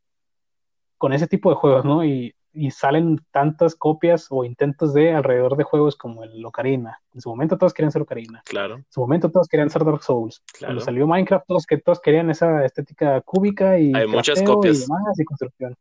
[0.97, 2.03] con ese tipo de juegos, ¿no?
[2.05, 6.99] Y, y salen tantas copias o intentos de alrededor de juegos como el Ocarina.
[7.13, 8.41] En su momento todos querían ser Ocarina.
[8.45, 10.41] Claro, En su momento todos querían ser Dark Souls.
[10.53, 10.71] claro.
[10.73, 14.77] Cuando salió Minecraft, todos, que todos querían esa estética cúbica y Hay muchas copias.
[14.77, 15.75] y demás y construcción.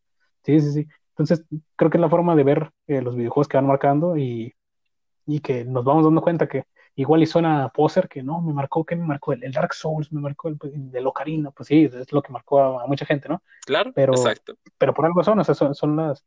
[0.45, 0.89] Sí, sí, sí.
[1.11, 1.45] Entonces,
[1.77, 4.53] creo que es la forma de ver eh, los videojuegos que van marcando y,
[5.27, 6.65] y que nos vamos dando cuenta que
[6.99, 9.33] igual y suena a poser que no, me marcó, que me marcó?
[9.35, 10.57] El, el Dark Souls, me marcó el,
[10.95, 11.51] el Ocarina.
[11.51, 13.43] Pues sí, es lo que marcó a, a mucha gente, ¿no?
[13.67, 14.55] Claro, Pero- exacto.
[14.79, 16.25] pero por algo son, o sea, son, son las,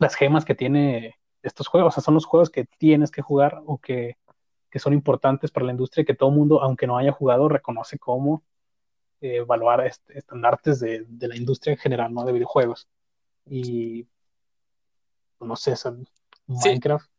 [0.00, 3.62] las gemas que tiene estos juegos, o sea, son los juegos que tienes que jugar
[3.64, 4.16] o que,
[4.70, 7.98] que son importantes para la industria y que todo mundo, aunque no haya jugado, reconoce
[7.98, 8.42] como
[9.20, 12.24] eh, evaluar est- estandartes de, de la industria en general, ¿no?
[12.24, 12.88] De videojuegos.
[13.46, 14.06] Y
[15.40, 15.92] no sé, sea,
[16.46, 17.10] Minecraft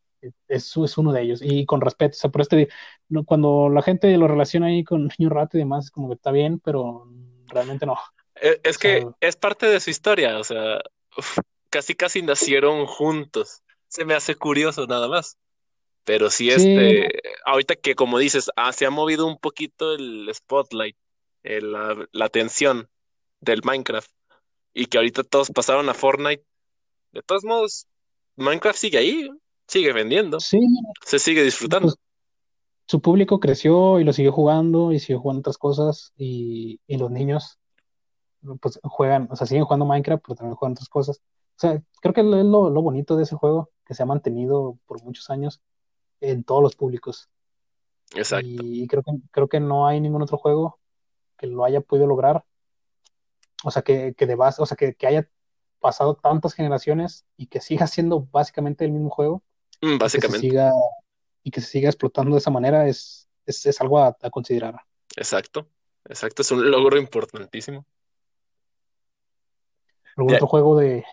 [0.48, 1.40] es, es uno de ellos.
[1.42, 2.68] Y con respeto, o sea, por este,
[3.08, 6.14] no, cuando la gente lo relaciona ahí con Niño Rato y demás, es como que
[6.14, 7.08] está bien, pero
[7.46, 7.96] realmente no.
[8.34, 10.80] E- Es que sea- es parte de su historia, o sea,
[11.72, 13.62] casi casi nacieron juntos.
[13.88, 15.38] Se me hace curioso nada más.
[16.04, 16.50] Pero sí, Sí.
[16.50, 17.10] este,
[17.46, 20.96] ahorita que como dices, ah, se ha movido un poquito el spotlight,
[21.42, 22.88] el- la, la atención
[23.40, 24.10] del Minecraft,
[24.74, 26.44] y que ahorita todos pasaron a Fortnite.
[27.12, 27.86] De todos modos,
[28.36, 29.28] Minecraft sigue ahí,
[29.68, 30.58] sigue vendiendo, Sí,
[31.04, 31.88] se sigue disfrutando.
[31.88, 31.96] Pues,
[32.86, 37.10] su público creció y lo siguió jugando y siguió jugando otras cosas y, y los
[37.10, 37.58] niños
[38.60, 41.20] pues juegan, o sea, siguen jugando Minecraft, pero también juegan otras cosas.
[41.62, 45.02] Sea, creo que es lo, lo bonito de ese juego, que se ha mantenido por
[45.02, 45.60] muchos años
[46.20, 47.30] en todos los públicos.
[48.14, 48.48] Exacto.
[48.48, 50.78] Y creo que, creo que no hay ningún otro juego
[51.38, 52.44] que lo haya podido lograr.
[53.64, 55.28] O sea, que, que de base, o sea, que, que haya
[55.80, 59.42] pasado tantas generaciones y que siga siendo básicamente el mismo juego
[59.82, 60.72] Mm, y que se básicamente, siga,
[61.42, 64.80] y que se siga explotando de esa manera es, es, es algo a, a considerar.
[65.16, 65.68] exacto,
[66.04, 67.84] exacto, es un logro importantísimo.
[70.16, 71.04] ¿Algún otro juego de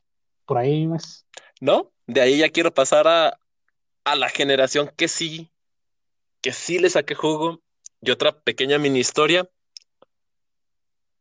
[0.49, 1.27] por ahí más?
[1.61, 1.93] ¿No?
[2.07, 3.39] De ahí ya quiero pasar a,
[4.03, 5.51] a la generación que sí,
[6.41, 7.61] que sí le saqué jugo.
[8.01, 9.47] Y otra pequeña mini historia.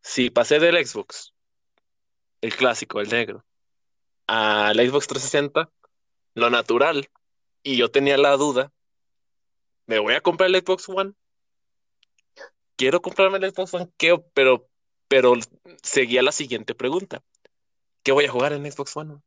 [0.01, 1.35] Si pasé del Xbox,
[2.41, 3.45] el clásico, el negro,
[4.27, 5.71] al Xbox 360,
[6.35, 7.11] lo natural,
[7.63, 8.73] y yo tenía la duda,
[9.85, 11.13] ¿me voy a comprar el Xbox One?
[12.77, 14.19] Quiero comprarme el Xbox One, ¿qué?
[14.33, 14.71] Pero,
[15.07, 15.35] pero
[15.83, 17.23] seguía la siguiente pregunta.
[18.03, 19.21] ¿Qué voy a jugar en Xbox One?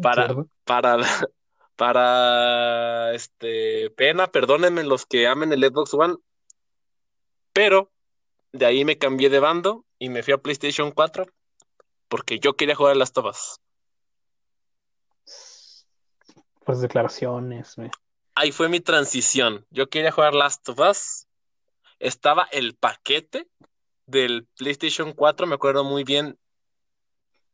[0.00, 0.34] Para,
[0.64, 0.98] para,
[1.76, 6.16] para, este, pena, perdónenme los que amen el Xbox One,
[7.52, 7.90] pero
[8.52, 11.26] de ahí me cambié de bando y me fui a PlayStation 4
[12.08, 13.60] porque yo quería jugar a las tobas.
[16.64, 17.76] Pues declaraciones.
[18.34, 19.66] Ahí fue mi transición.
[19.70, 21.26] Yo quería jugar Last of Us.
[21.98, 23.48] Estaba el paquete
[24.06, 26.38] del PlayStation 4, me acuerdo muy bien,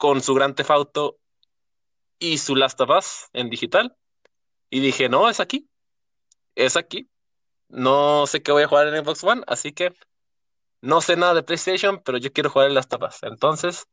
[0.00, 1.18] con su Grand Theft Auto
[2.18, 3.94] y su Last of Us en digital.
[4.70, 5.68] Y dije, no, es aquí.
[6.54, 7.10] Es aquí.
[7.68, 9.92] No sé qué voy a jugar en Xbox One, así que
[10.80, 13.22] no sé nada de PlayStation, pero yo quiero jugar en Last of Us.
[13.24, 13.86] Entonces,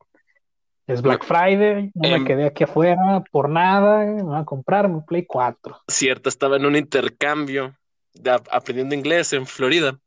[0.88, 4.88] Es Black Friday, no Em- me quedé aquí afuera por nada, me voy a comprar
[4.88, 5.82] mi Play 4.
[5.90, 7.78] cierto, estaba en un intercambio
[8.14, 10.00] de ap- aprendiendo inglés en Florida.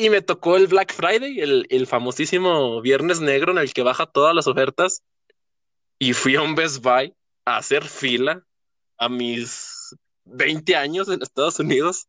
[0.00, 4.06] Y me tocó el Black Friday, el, el famosísimo Viernes Negro en el que baja
[4.06, 5.02] todas las ofertas.
[5.98, 8.42] Y fui a un Best Buy a hacer fila
[8.96, 9.94] a mis
[10.24, 12.08] 20 años en Estados Unidos.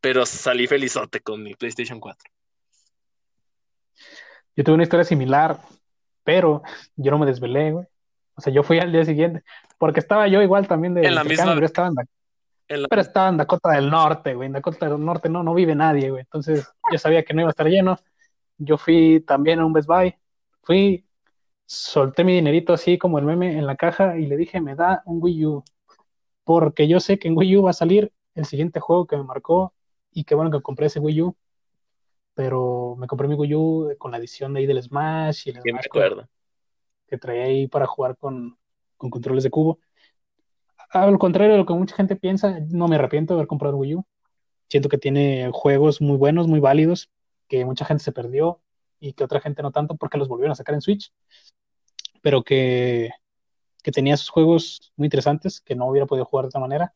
[0.00, 2.18] pero salí felizote con mi PlayStation 4.
[4.56, 5.60] Yo tuve una historia similar,
[6.24, 6.62] pero
[6.96, 7.86] yo no me desvelé, güey.
[8.34, 9.44] O sea, yo fui al día siguiente,
[9.78, 11.06] porque estaba yo igual también de...
[11.06, 11.54] En la misma...
[11.64, 11.94] estaba en
[12.76, 12.88] la...
[12.88, 14.46] pero estaba en Dakota del Norte, güey.
[14.46, 16.22] En Dakota del Norte no, no vive nadie, güey.
[16.22, 17.98] Entonces yo sabía que no iba a estar lleno.
[18.58, 20.14] Yo fui también a un Best Buy.
[20.62, 21.06] Fui,
[21.66, 25.02] solté mi dinerito así como el meme en la caja y le dije, me da
[25.06, 25.64] un Wii U.
[26.44, 29.24] Porque yo sé que en Wii U va a salir el siguiente juego que me
[29.24, 29.74] marcó
[30.10, 31.36] y qué bueno que compré ese Wii U.
[32.34, 35.60] Pero me compré mi Wii U con la edición de ahí del Smash y el
[35.60, 36.26] Smash que,
[37.08, 38.56] que traía ahí para jugar con,
[38.96, 39.78] con controles de cubo.
[40.92, 43.94] Al contrario de lo que mucha gente piensa, no me arrepiento de haber comprado Wii
[43.96, 44.04] U.
[44.68, 47.10] Siento que tiene juegos muy buenos, muy válidos,
[47.48, 48.60] que mucha gente se perdió
[49.00, 51.12] y que otra gente no tanto porque los volvieron a sacar en Switch,
[52.20, 53.10] pero que,
[53.82, 56.94] que tenía sus juegos muy interesantes que no hubiera podido jugar de otra manera,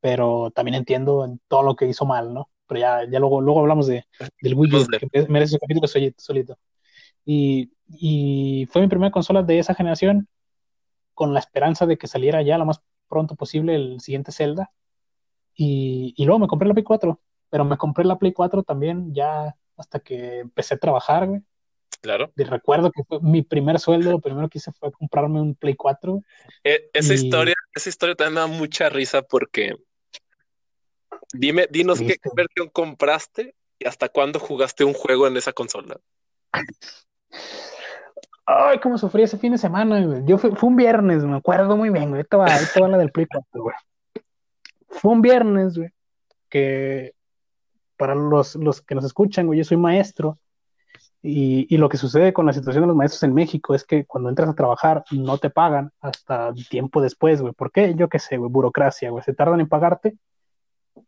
[0.00, 2.50] pero también entiendo en todo lo que hizo mal, ¿no?
[2.66, 4.06] Pero ya, ya luego, luego hablamos de,
[4.40, 6.58] del Wii U, que merece su capítulo solito.
[7.24, 10.28] Y, y fue mi primera consola de esa generación,
[11.14, 14.70] con la esperanza de que saliera ya lo más pronto posible el siguiente Zelda.
[15.54, 19.14] Y, y luego me compré la Play 4, pero me compré la Play 4 también
[19.14, 21.40] ya hasta que empecé a trabajar, güey.
[22.00, 22.30] Claro.
[22.36, 25.74] Y recuerdo que fue mi primer sueldo, lo primero que hice fue comprarme un Play
[25.74, 26.20] 4.
[26.62, 29.74] E, esa historia, esa historia también me da mucha risa porque
[31.32, 35.98] dime, dinos qué versión compraste y hasta cuándo jugaste un juego en esa consola.
[38.46, 40.24] Ay, cómo sufrí ese fin de semana, güey.
[40.24, 42.22] Yo fue un viernes, me acuerdo muy bien, güey.
[42.22, 43.74] Esto va, va la del Play 4, güey.
[44.88, 45.90] Fue un viernes, güey,
[46.48, 47.12] que
[47.96, 50.38] para los, los que nos escuchan, güey, yo soy maestro
[51.22, 54.04] y, y, lo que sucede con la situación de los maestros en México es que
[54.06, 57.52] cuando entras a trabajar no te pagan hasta tiempo después, güey.
[57.52, 57.94] ¿Por qué?
[57.96, 59.24] Yo qué sé, güey, burocracia, güey.
[59.24, 60.16] Se tardan en pagarte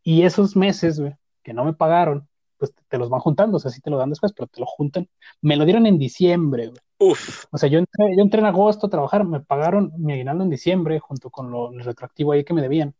[0.03, 3.70] y esos meses, güey, que no me pagaron, pues te, los van juntando, o sea,
[3.70, 5.09] sí te lo dan después, pero te lo juntan.
[5.41, 6.80] Me lo dieron en diciembre, güey.
[6.99, 7.44] Uf.
[7.51, 10.51] O sea, yo entré, yo entré en agosto a trabajar, me pagaron mi aguinaldo en
[10.51, 12.94] diciembre junto con lo, el retroactivo ahí que me debían.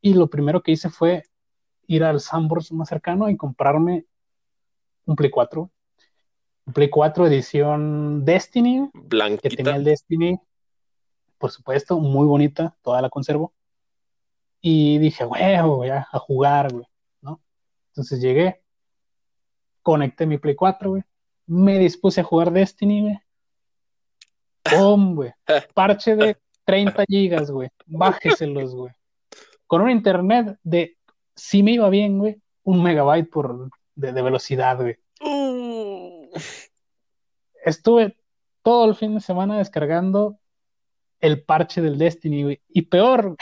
[0.00, 1.24] Y lo primero que hice fue
[1.86, 4.06] ir al Sambors más cercano y comprarme
[5.04, 5.70] un Play 4.
[6.66, 8.88] Un Play 4 edición Destiny.
[8.94, 9.48] Blanquita.
[9.48, 10.38] Que tenía el Destiny,
[11.36, 13.52] por supuesto, muy bonita, toda la conservo.
[14.62, 16.86] Y dije, huevo, voy a, jugar, güey,
[17.22, 17.40] ¿no?
[17.88, 18.62] Entonces llegué,
[19.82, 21.02] conecté mi Play 4, güey,
[21.50, 23.18] me dispuse a jugar Destiny, güey.
[24.62, 25.32] ¡Pum, güey!
[25.74, 27.68] Parche de 30 gigas, güey.
[27.86, 28.92] Bájeselos, güey.
[29.66, 30.96] Con un internet de
[31.34, 34.96] si me iba bien, güey, un megabyte por, de, velocidad, güey.
[35.20, 36.28] Uh.
[37.64, 38.16] Estuve
[38.62, 40.38] todo el fin de semana descargando
[41.18, 42.60] el parche del Destiny, güey.
[42.68, 43.36] Y peor,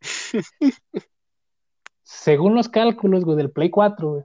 [2.04, 4.24] según los cálculos, güey, del Play 4, güey,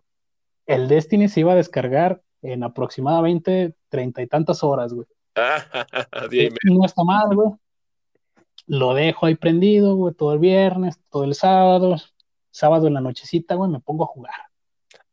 [0.68, 5.08] el Destiny se iba a descargar en aproximadamente treinta y tantas horas, güey.
[6.66, 7.52] no está mal, güey.
[8.68, 11.96] Lo dejo ahí prendido, güey, todo el viernes, todo el sábado,
[12.52, 14.36] sábado en la nochecita, güey, me pongo a jugar.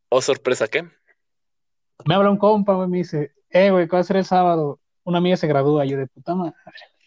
[0.09, 0.87] ¿Oh, sorpresa qué?
[2.05, 4.79] Me habla un compa, güey, me dice, eh, güey, ¿qué va a ser el sábado?
[5.03, 6.53] Una amiga se gradúa, yo de puta madre.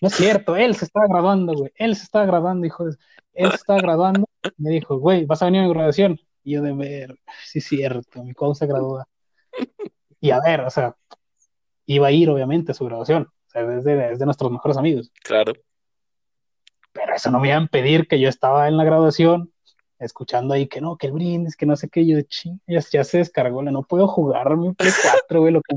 [0.00, 2.96] No es cierto, él se estaba graduando, güey, él se estaba graduando, hijo de...
[3.32, 6.20] Él se estaba graduando, me dijo, güey, ¿vas a venir a mi graduación?
[6.42, 9.08] Y yo de ver, sí es cierto, mi compa se gradúa.
[10.24, 10.96] Y a ver, o sea,
[11.84, 14.78] iba a ir obviamente a su graduación, o sea, es de, es de nuestros mejores
[14.78, 15.12] amigos.
[15.22, 15.52] Claro.
[16.94, 19.52] Pero eso no me iba a impedir que yo estaba en la graduación,
[19.98, 23.04] escuchando ahí que no, que el brindis, que no sé qué, yo de ching, ya,
[23.04, 25.76] se descargó, no puedo jugar mi Play 4, güey, lo que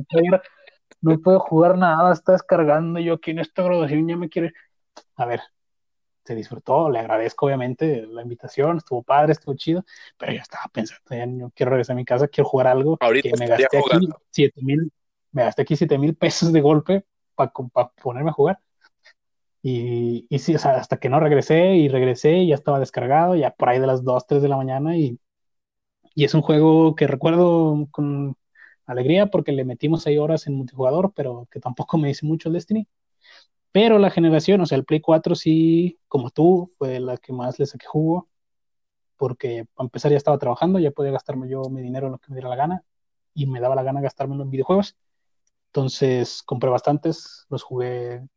[1.02, 4.54] no puedo jugar nada, está descargando, yo aquí en esta graduación ya me quiere,
[5.18, 5.42] a ver,
[6.28, 9.86] se disfrutó, le agradezco obviamente la invitación, estuvo padre, estuvo chido,
[10.18, 13.30] pero yo estaba pensando, ya no quiero regresar a mi casa, quiero jugar algo, Ahorita
[13.30, 14.92] que me gasté aquí siete mil,
[15.32, 17.52] me gasté aquí siete mil pesos de golpe para
[18.02, 18.60] ponerme a jugar,
[19.62, 23.52] y, y sí, o sea, hasta que no regresé y regresé, ya estaba descargado, ya
[23.52, 25.20] por ahí de las 2, 3 de la mañana y,
[26.14, 28.36] y es un juego que recuerdo con
[28.86, 32.54] alegría porque le metimos ahí horas en multijugador, pero que tampoco me dice mucho el
[32.54, 32.88] Destiny.
[33.80, 37.60] Pero la generación, o sea, el Play 4 sí, como tú, fue la que más
[37.60, 38.28] le saqué jugo,
[39.18, 42.26] porque para empezar ya estaba trabajando, ya podía gastarme yo mi dinero en lo que
[42.30, 42.84] me diera la gana,
[43.36, 44.96] y me daba la gana gastármelo en videojuegos.
[45.68, 48.28] Entonces compré bastantes, los jugué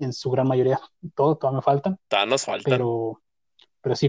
[0.00, 0.80] en su gran mayoría,
[1.14, 2.00] todo, todavía me faltan.
[2.08, 2.64] Todavía nos faltan.
[2.68, 3.22] Pero,
[3.80, 4.08] pero sí,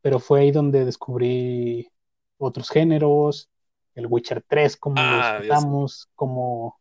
[0.00, 1.90] pero fue ahí donde descubrí
[2.38, 3.50] otros géneros,
[3.94, 6.80] el Witcher 3, cómo ah, lo cómo,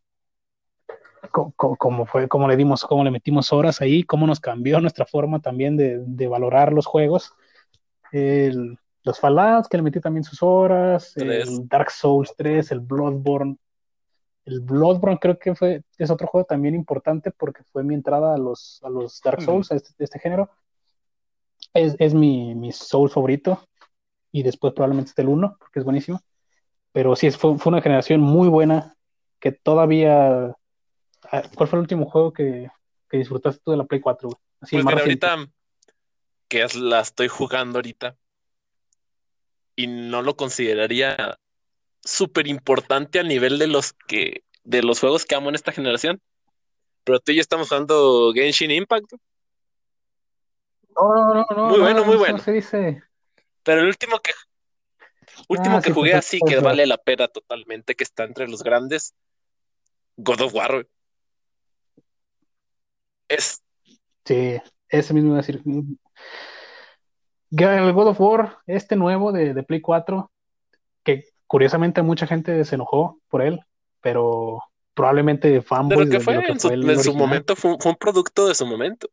[1.31, 5.39] cómo, fue, cómo le dimos, cómo le metimos horas ahí, cómo nos cambió nuestra forma
[5.39, 7.33] también de, de valorar los juegos.
[8.11, 11.47] El, los Fallout, que le metí también sus horas, Tres.
[11.47, 13.57] el Dark Souls 3, el Bloodborne.
[14.45, 18.37] El Bloodborne creo que fue, es otro juego también importante porque fue mi entrada a
[18.37, 19.41] los, a los Dark.
[19.41, 20.49] Souls, a este, este género.
[21.73, 23.59] Es, es mi, mi Soul favorito.
[24.31, 26.19] Y después probablemente esté el 1, porque es buenísimo.
[26.91, 28.95] Pero sí, fue, fue una generación muy buena
[29.39, 30.55] que todavía...
[31.33, 32.69] ah, ¿Cuál fue el último juego que,
[33.09, 34.29] que disfrutaste tú de la Play 4?
[34.29, 34.39] güey?
[34.61, 35.47] Así, Pues mira, ahorita
[36.47, 38.15] que es- la estoy jugando ahorita
[39.75, 41.37] y no lo consideraría
[42.03, 46.21] súper importante a nivel de los que de los juegos que amo en esta generación.
[47.03, 49.13] Pero tú y yo estamos jugando Genshin Impact.
[50.95, 52.37] No, no, no, no, Muy no, bueno, muy bueno.
[52.37, 53.03] se dice.
[53.63, 54.31] Pero el último que
[55.47, 58.63] último Ah, que sí, jugué así que vale la pena totalmente, que está entre los
[58.63, 59.15] grandes,
[60.17, 60.87] God of War.
[63.33, 63.63] Es
[64.25, 64.57] Sí,
[64.89, 65.61] ese mismo iba a decir.
[67.51, 70.31] El God of War, este nuevo de, de Play 4,
[71.03, 73.59] que curiosamente mucha gente se enojó por él,
[74.01, 74.59] pero
[74.93, 77.79] probablemente fanboys que de, lo que en su, fue el en su momento, fue, un-
[77.79, 79.07] fue un producto de su momento.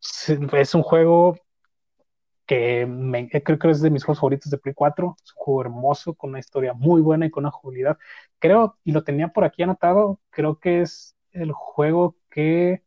[0.00, 1.36] Sí, Es un juego
[2.46, 5.16] que me- creo que es de mis juegos favoritos de Play 4.
[5.22, 7.98] Es un juego hermoso, con una historia muy buena y con una jugabilidad.
[8.38, 12.82] Creo, y lo tenía por aquí anotado, creo que es el juego que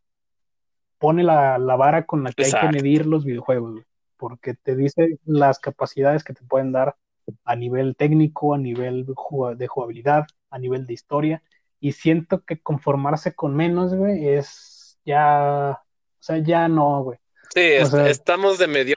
[1.00, 3.86] pone la, la vara con la que hay que medir los videojuegos, güey,
[4.18, 6.96] porque te dice las capacidades que te pueden dar
[7.44, 11.42] a nivel técnico, a nivel de jug- de jugabilidad, a nivel de historia,
[11.80, 17.18] y siento que conformarse con menos, güey, es ya, o sea, ya no, güey.
[17.54, 18.96] Sí, sea, estamos de medio.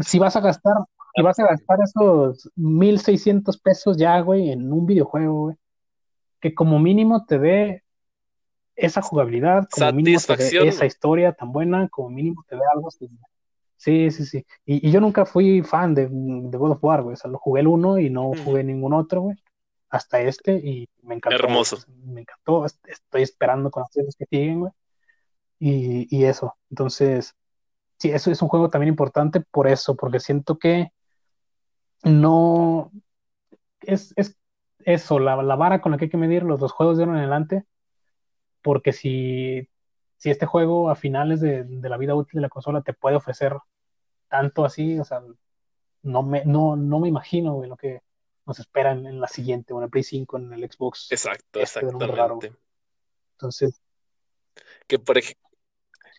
[0.00, 0.74] si vas a gastar,
[1.14, 5.56] si vas a gastar esos 1600 pesos ya, güey, en un videojuego, güey,
[6.40, 7.83] que como mínimo te dé
[8.76, 13.08] esa jugabilidad, como mínimo te esa historia tan buena, como mínimo te dé algo así.
[13.76, 14.46] Sí, sí, sí.
[14.64, 17.14] Y, y yo nunca fui fan de, de God of War, güey.
[17.14, 19.36] O sea, lo jugué el uno y no jugué ningún otro, güey.
[19.90, 21.36] Hasta este y me encantó.
[21.36, 21.78] Hermoso.
[22.04, 22.64] Me encantó.
[22.64, 24.72] Est- Estoy esperando conocer los que siguen, güey.
[25.58, 26.56] Y, y eso.
[26.70, 27.34] Entonces,
[27.98, 30.88] sí, eso es un juego también importante por eso, porque siento que
[32.02, 32.90] no
[33.80, 34.36] es, es
[34.80, 37.14] eso, la, la vara con la que hay que medir los, los juegos de ahora
[37.14, 37.64] en adelante,
[38.64, 39.68] porque si,
[40.16, 43.14] si este juego a finales de, de la vida útil de la consola te puede
[43.16, 43.52] ofrecer
[44.28, 45.22] tanto así, o sea,
[46.02, 48.00] no me, no, no me imagino güey, lo que
[48.46, 51.60] nos espera en, en la siguiente, o en el Play 5, en el Xbox, Exacto,
[51.60, 52.36] este nombre raro.
[52.36, 52.58] exactamente.
[53.32, 53.80] Entonces,
[54.86, 55.36] Que por ej-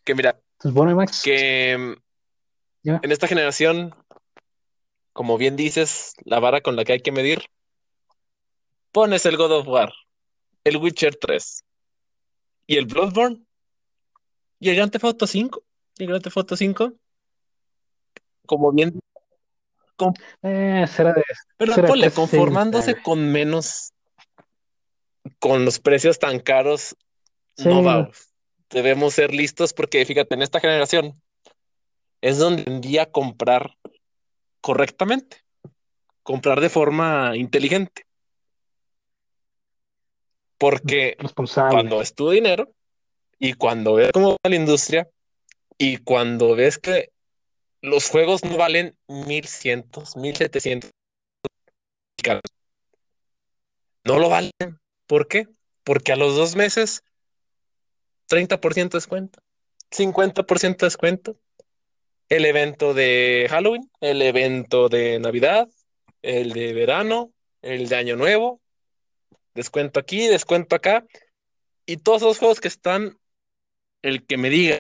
[0.04, 3.96] que mira, pues bueno, Max, que en esta generación,
[5.14, 7.42] como bien dices, la vara con la que hay que medir,
[8.92, 9.92] pones el God of War,
[10.64, 11.65] el Witcher 3
[12.68, 13.46] y el Bloodborne
[14.60, 15.64] y el Grand Theft Auto 5.
[15.98, 16.94] Y el Grand Theft Auto 5,
[18.46, 19.00] como bien,
[19.96, 21.24] con- Eh, será de,
[21.58, 23.94] pero será ponle, 360, conformándose con menos,
[25.40, 26.96] con los precios tan caros,
[27.58, 28.10] Sí, no va.
[28.70, 31.22] Debemos ser listos porque fíjate, en esta generación
[32.20, 33.78] es donde tendría a comprar
[34.60, 35.38] correctamente,
[36.24, 38.05] comprar de forma inteligente.
[40.58, 41.18] Porque
[41.70, 42.72] cuando es tu dinero
[43.40, 45.10] y cuando ves cómo va la industria
[45.78, 47.12] y cuando ves que
[47.82, 49.86] los juegos no valen 1100,
[50.16, 50.92] 1700,
[54.04, 54.52] no lo valen.
[55.08, 55.48] ¿Por qué?
[55.84, 57.04] Porque a los dos meses,
[58.30, 59.40] 30% de descuento,
[59.92, 61.38] 50% de descuento.
[62.28, 65.68] El evento de Halloween, el evento de Navidad,
[66.24, 67.32] el de verano,
[67.62, 68.62] el de Año Nuevo,
[69.56, 71.06] descuento aquí, descuento acá.
[71.86, 73.18] Y todos esos juegos que están,
[74.02, 74.78] el que me diga,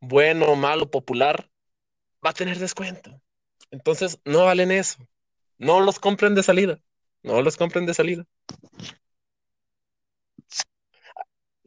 [0.00, 1.50] bueno, malo, popular,
[2.24, 3.20] va a tener descuento.
[3.70, 4.98] Entonces, no valen eso.
[5.58, 6.80] No los compren de salida.
[7.22, 8.26] No los compren de salida.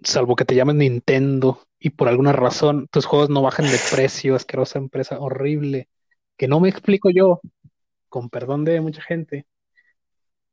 [0.06, 4.36] salvo que te llames Nintendo y por alguna razón tus juegos no bajan de precio,
[4.36, 5.90] asquerosa empresa horrible,
[6.38, 7.42] que no me explico yo,
[8.10, 9.46] con perdón de mucha gente,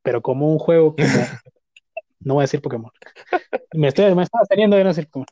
[0.03, 1.07] pero como un juego como,
[2.21, 2.91] no voy a decir Pokémon,
[3.75, 5.27] me estoy, me estaba teniendo de no decir Pokémon,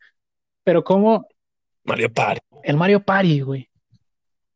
[0.64, 1.27] pero como
[1.85, 2.41] Mario Party.
[2.62, 3.71] el Mario Party, güey,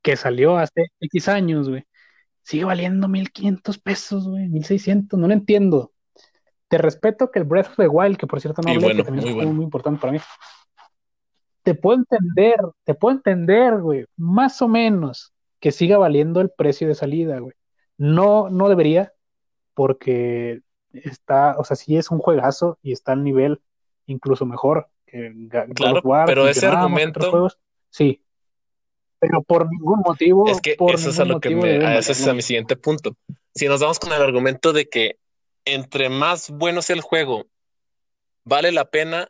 [0.03, 1.85] que salió hace X años, güey,
[2.43, 5.93] sigue valiendo 1500 pesos, güey, 1600, no lo entiendo.
[6.69, 9.05] Te respeto que el Breath of the Wild, que por cierto no hablé, bueno, que
[9.05, 9.57] también es muy juego bueno.
[9.57, 10.19] muy importante para mí.
[11.63, 16.87] Te puedo entender, te puedo entender, güey, más o menos que siga valiendo el precio
[16.89, 17.55] de salida, güey.
[17.97, 19.13] No, no debería,
[19.75, 20.63] porque
[20.93, 23.61] está, o sea, sí es un juegazo y está al nivel
[24.07, 25.33] incluso mejor que
[25.75, 27.59] Claro, War, pero ese argumento- otros juegos,
[27.91, 28.23] sí.
[29.19, 30.49] pero por ningún motivo.
[30.49, 31.85] Es que por eso es a lo que me.
[31.85, 33.17] a ese es a mi siguiente punto.
[33.55, 35.19] Si nos vamos con el argumento de que
[35.65, 37.47] entre más bueno sea el juego,
[38.45, 39.29] vale la pena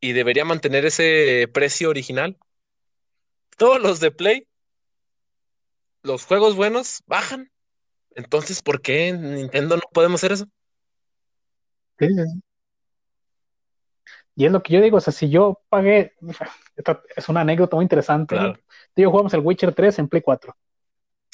[0.00, 2.36] y debería mantener ese precio original.
[3.56, 4.46] Todos los de Play,
[6.02, 7.50] los juegos buenos bajan.
[8.18, 10.46] Entonces, ¿por qué en Nintendo no podemos hacer eso?
[12.00, 12.08] Sí.
[14.34, 16.14] Y es lo que yo digo, o sea, si yo pagué,
[16.76, 18.34] esta es una anécdota muy interesante.
[18.34, 18.54] Claro.
[18.54, 18.60] Tú
[18.96, 20.56] y yo jugamos el Witcher 3 en Play 4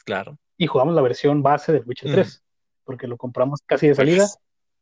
[0.05, 0.37] Claro.
[0.59, 2.17] y jugamos la versión base del Witcher Ujú.
[2.17, 2.45] 3,
[2.85, 4.27] porque lo compramos casi de salida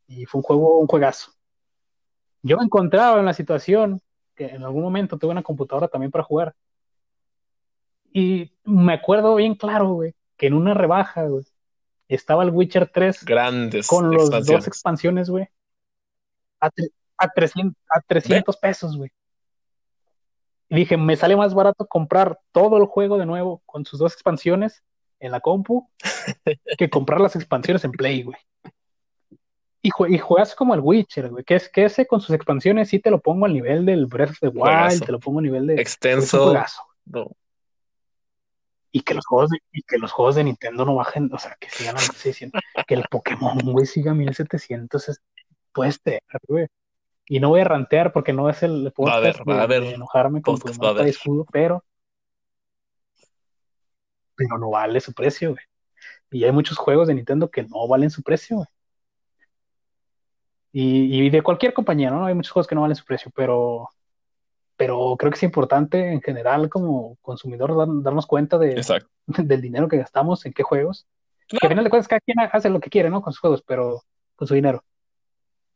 [0.08, 1.30] y fue un juego, un juegazo.
[2.42, 4.00] Yo me encontraba en la situación
[4.34, 6.52] que en algún momento tuve una computadora también para jugar.
[8.12, 11.44] Y me acuerdo bien claro, güey, que en una rebaja, güey,
[12.08, 15.30] estaba el Witcher 3 Grandes con los dos expansiones.
[15.30, 15.48] güey,
[16.60, 16.70] a,
[17.18, 19.10] a 300, a 300 pesos, güey.
[20.68, 24.12] Y dije, me sale más barato comprar todo el juego de nuevo con sus dos
[24.14, 24.82] expansiones
[25.20, 25.88] en la compu
[26.78, 28.38] que comprar las expansiones en Play, güey.
[29.84, 32.88] Y, jue- y juegas como el Witcher, güey, que es que ese con sus expansiones
[32.88, 35.04] sí te lo pongo al nivel del Breath of the Wild, Juegazo.
[35.04, 35.74] te lo pongo al nivel de...
[35.74, 36.44] Es un Extenso.
[36.44, 36.82] juegazo.
[37.04, 37.30] No.
[38.92, 41.56] Y que los juegos de, y que los juegos de Nintendo no bajen, o sea,
[41.58, 45.22] que sigan a 1600, que el Pokémon, güey, siga a 1700, es,
[45.72, 46.66] puede ser, güey.
[47.26, 49.84] Y no voy a rantear porque no es el Va a podcast va a haber
[49.84, 51.82] enojarme con podcast, tu de escudo, pero,
[54.34, 55.64] pero no vale su precio, güey.
[56.30, 58.68] Y hay muchos juegos de Nintendo que no valen su precio, güey.
[60.72, 62.24] Y, y de cualquier compañía, ¿no?
[62.24, 63.88] Hay muchos juegos que no valen su precio, pero,
[64.84, 68.74] pero creo que es importante en general como consumidor dar- darnos cuenta de,
[69.26, 71.06] del dinero que gastamos en qué juegos.
[71.46, 71.70] Que a Claro.
[71.72, 73.22] final de cuentas cada quien hace lo que quiere, ¿no?
[73.22, 74.02] Con sus juegos, pero
[74.34, 74.82] con su dinero.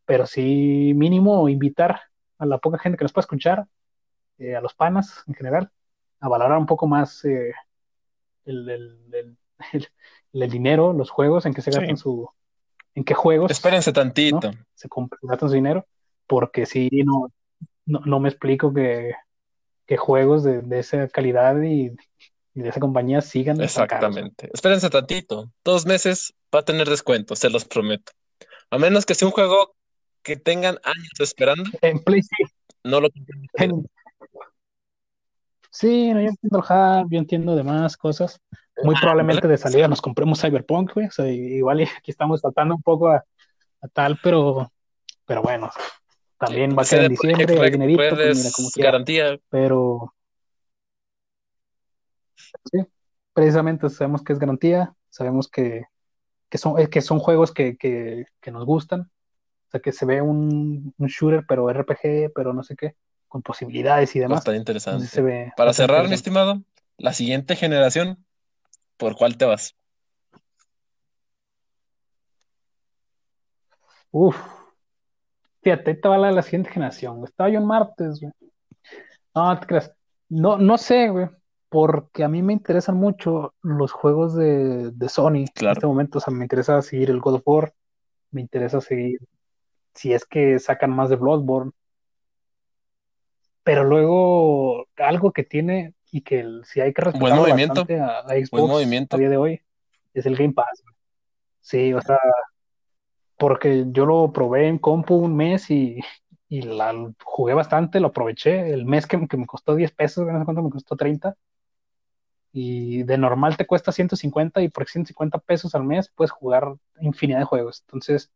[0.07, 2.01] Pero sí, mínimo invitar
[2.39, 3.67] a la poca gente que nos pueda escuchar,
[4.39, 5.71] eh, a los panas en general,
[6.19, 7.53] a valorar un poco más eh,
[8.45, 9.39] el, el- el-
[10.33, 11.79] el- dinero, los juegos, en qué se Sí.
[11.79, 12.29] gastan su,
[12.97, 14.51] en qué juegos Espérense tantito.
[14.75, 15.87] se compra- gastan su dinero,
[16.27, 17.31] porque sí, no,
[17.87, 19.15] no, no me explico que,
[19.87, 21.93] que juegos de, de esa calidad y,
[22.55, 23.61] y de esa compañía sigan.
[23.61, 24.51] Exactamente.
[24.53, 25.51] Espérense tantito.
[25.65, 28.13] Dos meses va a tener descuento, se los prometo.
[28.71, 29.75] A menos que sea un juego
[30.23, 32.45] que tengan años esperando, En Play sí,
[32.83, 33.09] no lo
[33.55, 33.87] en-
[35.71, 38.41] sí, no, yo entiendo el hype, yo entiendo demás cosas.
[38.83, 41.07] Muy Ah, probablemente de salida nos compremos Cyberpunk, güey.
[41.07, 43.25] O sea, igual aquí estamos saltando un poco a,
[43.81, 44.71] a tal, pero,
[45.25, 45.71] pero bueno,
[46.39, 49.39] también va a ser en diciembre, hay Project dinerito, pues mira, como garantía.
[49.49, 50.15] Pero
[52.71, 52.79] sí,
[53.33, 55.85] precisamente sabemos que es garantía, sabemos que,
[56.49, 59.03] que son, eh, que son juegos que, que, que nos gustan.
[59.03, 62.95] O sea, que se ve un, un shooter, pero RPG, pero no sé qué,
[63.29, 64.45] con posibilidades y demás.
[64.45, 65.09] Bastante Entonces interesante.
[65.09, 66.63] se ve Para cerrar, mi estimado,
[66.99, 68.25] la siguiente generación,
[68.97, 69.75] ¿por cuál te vas?
[74.13, 74.37] Uf,
[75.67, 77.17] fíjate, esta va la, la siguiente generación.
[77.17, 77.25] güey.
[77.29, 78.33] Estaba yo en martes, güey.
[79.35, 79.93] No, no te creas.
[80.29, 81.29] No, no sé, güey,
[81.69, 85.43] porque a mí me interesan mucho los juegos de, de Sony en
[85.73, 86.19] este momento.
[86.19, 87.75] O sea, me interesa seguir el God of War,
[88.31, 89.19] me interesa seguir,
[89.93, 91.73] si es que sacan más de Bloodborne.
[93.65, 98.23] Pero luego, algo que tiene y que el- si hay que movimiento, bastante a, a
[98.37, 99.61] Xbox a día de hoy,
[100.15, 100.81] es el Game Pass.
[100.85, 100.95] güey.
[101.61, 102.19] Sí, o sea,
[103.39, 106.01] porque yo lo probé en compu un mes y,
[106.49, 108.73] y la jugué bastante, lo aproveché.
[108.73, 111.37] El mes que, que me costó 10 pesos, no sé cuánto me costó 30.
[112.53, 117.41] Y de normal te cuesta 150 y por 150 pesos al mes puedes jugar infinidad
[117.41, 117.83] de juegos.
[117.87, 118.31] Entonces,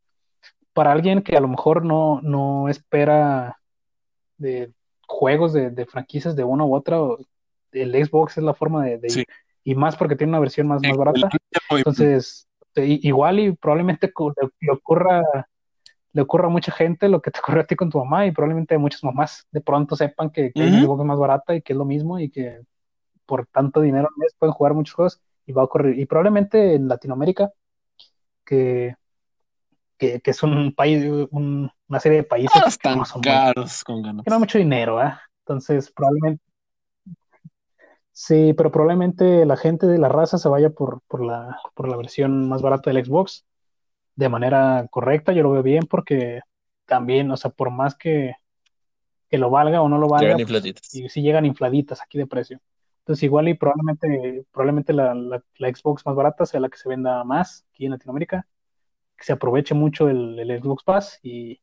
[0.74, 3.58] para alguien que a lo mejor no, no espera
[4.36, 4.72] de
[5.06, 6.98] juegos de, de franquicias de una u otra,
[7.72, 9.26] el Xbox es la forma de, de ir.
[9.64, 11.28] Y más porque tiene una versión más, más barata.
[11.70, 15.22] Entonces, te- i- igual y probablemente le, le ocurra,
[16.12, 18.32] le ocurra a mucha gente lo que te ocurrió a ti con tu mamá y
[18.32, 20.78] probablemente muchas mamás de pronto sepan que, que hay Ujú.
[20.78, 22.60] una Xbox más barata y que es lo mismo y que
[23.26, 25.98] por tanto dinero al mes pueden jugar muchos juegos y va a ocurrir.
[25.98, 27.52] Y probablemente en Latinoamérica,
[28.44, 28.96] que,
[29.98, 33.84] que, que es un país, un- una serie de países que no son muy- caros
[33.84, 34.24] con ganas.
[34.24, 35.12] que no hay mucho dinero, ¿eh?
[35.44, 36.42] Entonces, probablemente,
[38.12, 41.96] sí, pero probablemente la gente de la raza se vaya por, por la, por la
[41.96, 43.46] versión más barata del Xbox
[44.16, 45.32] de manera correcta.
[45.32, 46.40] Yo lo veo bien porque
[46.86, 48.34] también, o sea, por más que,
[49.30, 50.90] que lo valga o no lo valga, Llegan pues, infladitas.
[50.92, 52.60] y sí llegan infladitas aquí de precio.
[53.00, 56.88] Entonces, igual y probablemente, probablemente la, la- la Xbox más barata sea la que se
[56.88, 58.46] venda más aquí en Latinoamérica,
[59.16, 61.60] que se aproveche mucho el, el Xbox Pass y,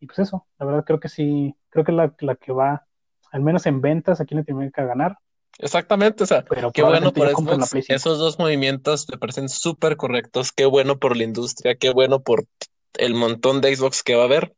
[0.00, 2.86] y pues eso, la verdad creo que sí, creo que es la, la que va,
[3.32, 5.18] al menos en ventas aquí en Latinoamérica, a ganar.
[5.58, 7.70] Exactamente, o sea, pero qué bueno por yo compre la Xbox.
[7.70, 7.96] Play 5.
[7.96, 10.52] Esos dos movimientos me parecen súper correctos.
[10.52, 12.46] Qué bueno por la industria, qué bueno por
[12.94, 14.54] el montón de Xbox que va a haber.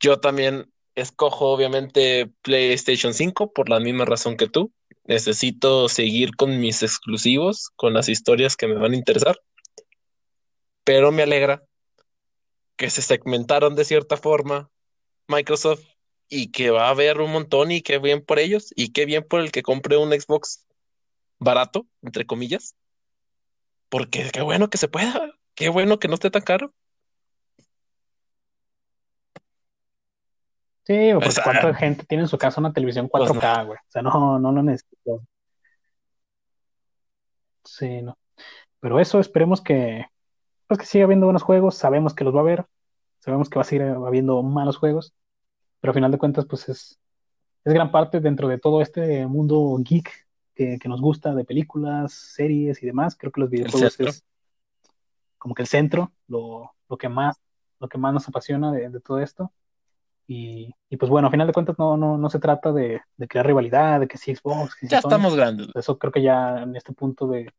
[0.00, 4.72] Yo también escojo, obviamente, PlayStation 5 por la misma razón que tú.
[5.04, 9.38] Necesito seguir con mis exclusivos, con las historias que me van a interesar,
[10.82, 11.62] pero me alegra
[12.76, 14.70] que se segmentaron de cierta forma
[15.28, 15.84] Microsoft
[16.28, 19.24] y que va a haber un montón y qué bien por ellos y qué bien
[19.26, 20.66] por el que compre un Xbox
[21.38, 22.74] barato, entre comillas,
[23.88, 26.72] porque qué bueno que se pueda, qué bueno que no esté tan caro.
[30.84, 33.40] Sí, O porque sea, cuánta gente tiene en su casa una televisión pues no.
[33.40, 33.78] 4K, güey.
[33.78, 35.22] O sea, no, no lo necesito.
[37.64, 38.18] Sí, no.
[38.80, 40.04] Pero eso, esperemos que,
[40.66, 41.76] pues que siga habiendo buenos juegos.
[41.76, 42.66] Sabemos que los va a haber.
[43.20, 45.14] Sabemos que va a seguir habiendo malos juegos.
[45.84, 46.98] Pero al final de cuentas, pues es,
[47.62, 50.10] es gran parte dentro de todo este mundo geek
[50.54, 53.14] que, que nos gusta de películas, series y demás.
[53.14, 54.24] Creo que los videojuegos es
[55.36, 57.36] como que el centro, lo, lo que más,
[57.80, 59.52] lo que más nos apasiona de, de todo esto.
[60.26, 63.28] Y, y, pues bueno, a final de cuentas no, no, no se trata de, de,
[63.28, 65.08] crear rivalidad, de que si Xbox, que si Ya Sony.
[65.10, 65.68] estamos grandes.
[65.74, 67.52] Eso creo que ya en este punto de,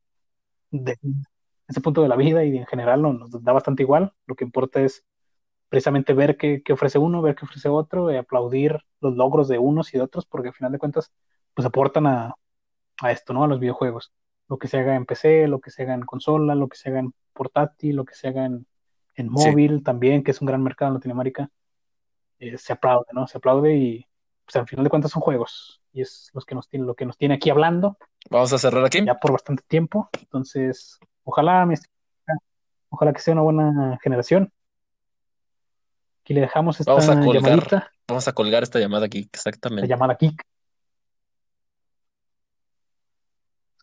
[0.72, 0.98] de
[1.68, 4.14] este punto de la vida y en general no, nos da bastante igual.
[4.26, 5.06] Lo que importa es
[5.70, 9.58] precisamente ver qué, qué ofrece uno, ver qué ofrece otro, y aplaudir los logros de
[9.58, 11.12] unos y de otros, porque al final de cuentas
[11.54, 12.36] pues aportan a,
[13.02, 13.44] a esto, ¿no?
[13.44, 14.12] A los videojuegos.
[14.48, 16.90] Lo que se haga en PC, lo que se haga en consola, lo que se
[16.90, 18.68] haga en portátil, lo que se haga en,
[19.16, 19.84] en móvil sí.
[19.84, 21.50] también, que es un gran mercado en Latinoamérica
[22.40, 23.28] eh, se aplaude, ¿no?
[23.28, 24.06] Se aplaude y
[24.46, 27.06] pues al final de cuentas son juegos y es los que nos tiene, lo que
[27.06, 27.98] nos tiene aquí hablando.
[28.30, 29.04] Vamos a cerrar aquí.
[29.06, 30.10] Ya por bastante tiempo.
[30.20, 31.68] Entonces, ojalá,
[32.90, 34.52] ojalá que sea una buena generación.
[36.26, 37.92] Aquí le dejamos esta vamos a colgar, llamadita.
[38.08, 39.88] Vamos a colgar esta llamada aquí, exactamente.
[39.88, 40.42] La llamada Kik.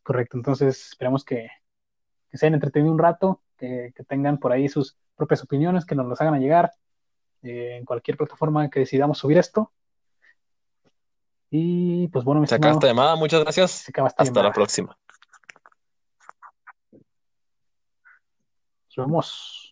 [0.03, 1.49] Correcto, entonces esperamos que,
[2.32, 5.95] que se hayan entretenido un rato, que, que tengan por ahí sus propias opiniones, que
[5.95, 6.72] nos las hagan a llegar
[7.45, 9.72] eh, en cualquier plataforma que decidamos subir esto.
[11.49, 13.86] Y pues bueno, mi se acaba esta llamada, muchas gracias.
[13.86, 14.49] Hasta llamada.
[14.49, 14.99] la próxima.
[18.88, 19.72] Nos vemos.